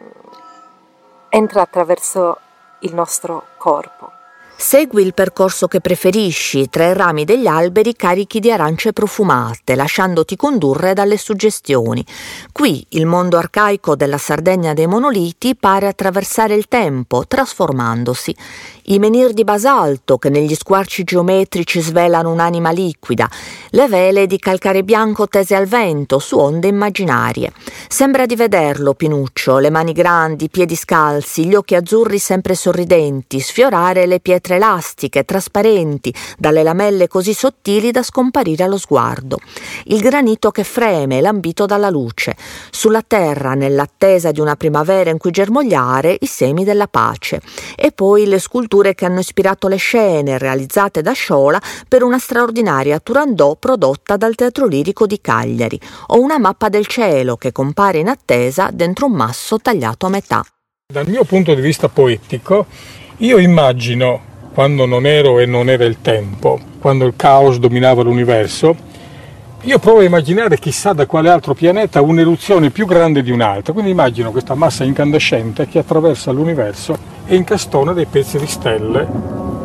entra 1.29 1.61
attraverso 1.61 2.37
il 2.79 2.93
nostro 2.93 3.43
corpo. 3.57 4.19
Segui 4.61 5.01
il 5.01 5.15
percorso 5.15 5.67
che 5.67 5.81
preferisci 5.81 6.69
tra 6.69 6.87
i 6.87 6.93
rami 6.93 7.25
degli 7.25 7.47
alberi 7.47 7.95
carichi 7.95 8.39
di 8.39 8.51
arance 8.51 8.93
profumate, 8.93 9.73
lasciandoti 9.73 10.35
condurre 10.35 10.93
dalle 10.93 11.17
suggestioni. 11.17 12.05
Qui 12.51 12.85
il 12.89 13.07
mondo 13.07 13.37
arcaico 13.37 13.95
della 13.95 14.19
Sardegna 14.19 14.73
dei 14.73 14.85
monoliti 14.85 15.55
pare 15.55 15.87
attraversare 15.87 16.53
il 16.53 16.67
tempo, 16.67 17.25
trasformandosi. 17.27 18.35
I 18.83 18.99
menhir 18.99 19.33
di 19.33 19.43
basalto 19.43 20.17
che 20.17 20.29
negli 20.29 20.53
squarci 20.53 21.03
geometrici 21.03 21.81
svelano 21.81 22.31
un'anima 22.31 22.69
liquida, 22.69 23.27
le 23.71 23.87
vele 23.87 24.27
di 24.27 24.37
calcare 24.37 24.83
bianco 24.83 25.27
tese 25.27 25.55
al 25.55 25.65
vento 25.65 26.19
su 26.19 26.37
onde 26.37 26.67
immaginarie. 26.67 27.51
Sembra 27.87 28.27
di 28.27 28.35
vederlo, 28.35 28.93
Pinuccio, 28.93 29.57
le 29.57 29.71
mani 29.71 29.91
grandi, 29.91 30.45
i 30.45 30.49
piedi 30.49 30.75
scalzi, 30.75 31.45
gli 31.45 31.55
occhi 31.55 31.75
azzurri 31.75 32.19
sempre 32.19 32.53
sorridenti, 32.53 33.39
sfiorare 33.39 34.05
le 34.05 34.19
pietre 34.19 34.50
pietre 34.51 34.55
elastiche, 34.55 35.23
trasparenti, 35.23 36.13
dalle 36.37 36.63
lamelle 36.63 37.07
così 37.07 37.33
sottili 37.33 37.91
da 37.91 38.03
scomparire 38.03 38.63
allo 38.63 38.77
sguardo. 38.77 39.39
Il 39.85 40.01
granito 40.01 40.51
che 40.51 40.63
freme, 40.63 41.21
lambito 41.21 41.65
dalla 41.65 41.89
luce. 41.89 42.35
Sulla 42.69 43.03
terra, 43.05 43.53
nell'attesa 43.53 44.31
di 44.31 44.39
una 44.39 44.55
primavera 44.55 45.09
in 45.09 45.17
cui 45.17 45.31
germogliare, 45.31 46.17
i 46.19 46.25
semi 46.25 46.63
della 46.63 46.87
pace. 46.87 47.41
E 47.75 47.91
poi 47.91 48.25
le 48.25 48.39
sculture 48.39 48.93
che 48.93 49.05
hanno 49.05 49.19
ispirato 49.19 49.67
le 49.67 49.77
scene, 49.77 50.37
realizzate 50.37 51.01
da 51.01 51.13
Sciola 51.13 51.61
per 51.87 52.03
una 52.03 52.19
straordinaria 52.19 52.99
Turandot 52.99 53.57
prodotta 53.59 54.17
dal 54.17 54.35
Teatro 54.35 54.67
Lirico 54.67 55.05
di 55.05 55.19
Cagliari, 55.21 55.79
o 56.07 56.19
una 56.19 56.39
mappa 56.39 56.69
del 56.69 56.87
cielo 56.87 57.37
che 57.37 57.51
compare 57.51 57.99
in 57.99 58.07
attesa 58.07 58.69
dentro 58.71 59.05
un 59.05 59.13
masso 59.13 59.59
tagliato 59.59 60.05
a 60.05 60.09
metà. 60.09 60.45
Dal 60.91 61.07
mio 61.07 61.23
punto 61.23 61.53
di 61.53 61.61
vista 61.61 61.87
poetico, 61.87 62.65
io 63.17 63.37
immagino 63.37 64.29
quando 64.53 64.85
non 64.85 65.05
ero 65.05 65.39
e 65.39 65.45
non 65.45 65.69
era 65.69 65.85
il 65.85 66.01
tempo, 66.01 66.59
quando 66.79 67.05
il 67.05 67.13
caos 67.15 67.57
dominava 67.57 68.03
l'universo, 68.03 68.75
io 69.61 69.79
provo 69.79 69.99
a 69.99 70.03
immaginare 70.03 70.57
chissà 70.57 70.91
da 70.91 71.05
quale 71.05 71.29
altro 71.29 71.53
pianeta 71.53 72.01
un'eruzione 72.01 72.71
più 72.71 72.85
grande 72.85 73.21
di 73.21 73.31
un'altra, 73.31 73.73
quindi 73.73 73.91
immagino 73.91 74.31
questa 74.31 74.55
massa 74.55 74.83
incandescente 74.83 75.67
che 75.67 75.79
attraversa 75.79 76.31
l'universo 76.31 76.97
e 77.27 77.35
incastona 77.35 77.93
dei 77.93 78.07
pezzi 78.07 78.39
di 78.39 78.47
stelle 78.47 79.07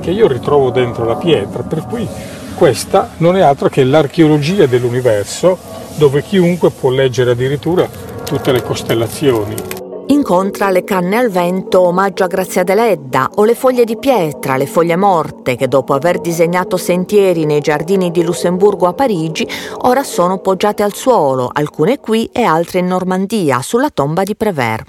che 0.01 0.11
io 0.11 0.29
ritrovo 0.29 0.71
dentro 0.71 1.05
la 1.05 1.17
pietra, 1.17 1.63
per 1.63 1.87
cui 1.87 2.07
questa 2.55 3.11
non 3.19 3.37
è 3.37 3.41
altro 3.41 3.69
che 3.69 3.85
l'archeologia 3.85 4.67
dell'universo 4.67 5.59
dove 5.97 6.23
chiunque 6.23 6.71
può 6.71 6.91
leggere 6.91 7.31
addirittura 7.31 7.89
tutte 8.23 8.53
le 8.53 8.63
costellazioni. 8.63 9.86
Incontra 10.09 10.71
le 10.71 10.85
canne 10.85 11.17
al 11.17 11.31
vento 11.31 11.81
omaggio 11.81 12.23
a 12.23 12.29
Grazia 12.29 12.63
Deledda 12.63 13.29
o 13.35 13.45
le 13.45 13.57
foglie 13.57 13.85
di 13.85 13.99
pietra, 13.99 14.57
le 14.57 14.67
foglie 14.67 14.95
morte 14.95 15.57
che 15.57 15.67
dopo 15.67 15.95
aver 15.95 16.21
disegnato 16.21 16.77
sentieri 16.77 17.45
nei 17.45 17.61
giardini 17.61 18.13
di 18.13 18.23
Lussemburgo 18.23 18.87
a 18.87 18.93
Parigi 18.93 19.49
ora 19.79 20.05
sono 20.05 20.39
poggiate 20.39 20.85
al 20.85 20.95
suolo, 20.95 21.51
alcune 21.53 21.99
qui 21.99 22.31
e 22.33 22.45
altre 22.45 22.79
in 22.79 22.87
Normandia, 22.87 23.63
sulla 23.63 23.91
tomba 23.91 24.23
di 24.23 24.37
Prévert. 24.37 24.89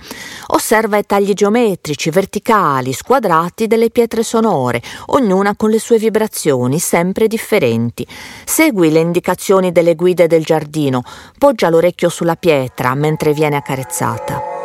Osserva 0.49 0.97
i 0.97 1.06
tagli 1.06 1.34
geometrici, 1.34 2.12
verticali, 2.12 2.93
squadrati 2.93 3.65
delle 3.65 3.89
pietre 3.89 4.21
sonore, 4.21 4.84
ognuna 5.08 5.56
con 5.56 5.71
le 5.71 5.80
sue 5.80 5.97
vibrazioni 5.97 6.77
sempre 6.77 7.27
differenti. 7.27 8.06
Segui 8.45 8.91
le 8.91 8.99
indicazioni 8.99 9.71
delle 9.71 9.95
guide 9.95 10.27
del 10.27 10.45
giardino, 10.45 11.01
poggia 11.39 11.69
l'orecchio 11.69 12.10
sulla 12.10 12.36
pietra 12.36 12.93
mentre 12.93 13.34
viene 13.34 13.56
accarezzata. 13.56 14.57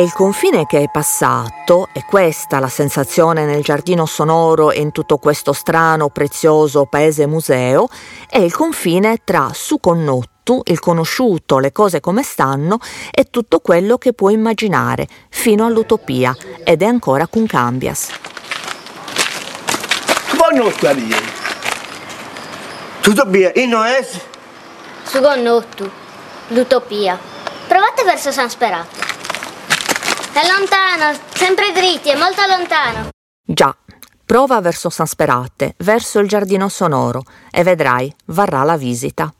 E 0.00 0.02
il 0.02 0.14
confine 0.14 0.64
che 0.64 0.80
è 0.80 0.88
passato, 0.90 1.90
e 1.92 2.06
questa 2.06 2.58
la 2.58 2.70
sensazione 2.70 3.44
nel 3.44 3.62
giardino 3.62 4.06
sonoro 4.06 4.70
e 4.70 4.80
in 4.80 4.92
tutto 4.92 5.18
questo 5.18 5.52
strano, 5.52 6.08
prezioso 6.08 6.86
paese 6.86 7.26
museo, 7.26 7.86
è 8.26 8.38
il 8.38 8.50
confine 8.50 9.18
tra 9.22 9.50
Suconnottu, 9.52 10.62
il 10.64 10.78
conosciuto, 10.78 11.58
le 11.58 11.70
cose 11.70 12.00
come 12.00 12.22
stanno 12.22 12.78
e 13.10 13.24
tutto 13.24 13.60
quello 13.60 13.98
che 13.98 14.14
puoi 14.14 14.32
immaginare, 14.32 15.06
fino 15.28 15.66
all'utopia, 15.66 16.34
ed 16.64 16.80
è 16.80 16.86
ancora 16.86 17.26
con 17.26 17.44
cambias. 17.44 18.08
Buonanotte 20.34 20.88
a 20.88 20.92
lì. 20.92 21.14
Tutto 23.02 23.26
bene, 23.26 23.52
e 23.52 23.66
non 23.66 23.84
è? 23.84 24.08
Suconnottu, 25.02 25.90
l'utopia. 26.48 27.18
Provate 27.68 28.02
verso 28.02 28.32
San 28.32 28.48
Sperato. 28.48 29.09
È 30.40 30.46
lontano, 30.46 31.18
sempre 31.34 31.70
dritti, 31.70 32.08
è 32.08 32.16
molto 32.16 32.40
lontano. 32.48 33.10
Già, 33.44 33.76
prova 34.24 34.58
verso 34.62 34.88
San 34.88 35.04
Sperate, 35.04 35.74
verso 35.80 36.18
il 36.18 36.28
giardino 36.28 36.70
sonoro, 36.70 37.24
e 37.50 37.62
vedrai, 37.62 38.10
varrà 38.28 38.62
la 38.62 38.78
visita. 38.78 39.30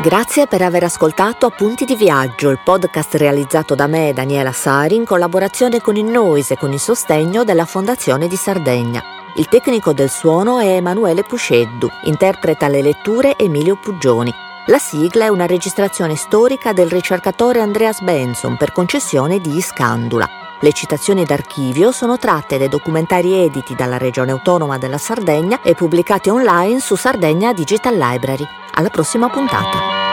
Grazie 0.00 0.46
per 0.46 0.62
aver 0.62 0.84
ascoltato 0.84 1.44
Appunti 1.44 1.84
di 1.84 1.96
Viaggio, 1.96 2.48
il 2.48 2.60
podcast 2.64 3.16
realizzato 3.16 3.74
da 3.74 3.86
me, 3.86 4.14
Daniela 4.14 4.52
Sari, 4.52 4.94
in 4.94 5.04
collaborazione 5.04 5.82
con 5.82 5.96
il 5.96 6.06
Noise 6.06 6.54
e 6.54 6.56
con 6.56 6.72
il 6.72 6.80
sostegno 6.80 7.44
della 7.44 7.66
Fondazione 7.66 8.26
di 8.26 8.36
Sardegna. 8.36 9.02
Il 9.36 9.48
tecnico 9.48 9.92
del 9.92 10.08
suono 10.08 10.60
è 10.60 10.76
Emanuele 10.76 11.24
Pusceddu, 11.24 11.90
interpreta 12.04 12.68
le 12.68 12.80
letture 12.80 13.36
Emilio 13.36 13.76
Puggioni. 13.76 14.46
La 14.68 14.78
sigla 14.78 15.24
è 15.24 15.28
una 15.28 15.46
registrazione 15.46 16.14
storica 16.14 16.74
del 16.74 16.90
ricercatore 16.90 17.62
Andreas 17.62 18.02
Benson 18.02 18.58
per 18.58 18.70
concessione 18.70 19.40
di 19.40 19.56
Iscandula. 19.56 20.28
Le 20.60 20.72
citazioni 20.72 21.24
d'archivio 21.24 21.90
sono 21.90 22.18
tratte 22.18 22.58
dai 22.58 22.68
documentari 22.68 23.32
editi 23.32 23.74
dalla 23.74 23.96
Regione 23.96 24.32
Autonoma 24.32 24.76
della 24.76 24.98
Sardegna 24.98 25.62
e 25.62 25.74
pubblicati 25.74 26.28
online 26.28 26.80
su 26.80 26.96
Sardegna 26.96 27.54
Digital 27.54 27.96
Library. 27.96 28.46
Alla 28.74 28.90
prossima 28.90 29.30
puntata. 29.30 30.07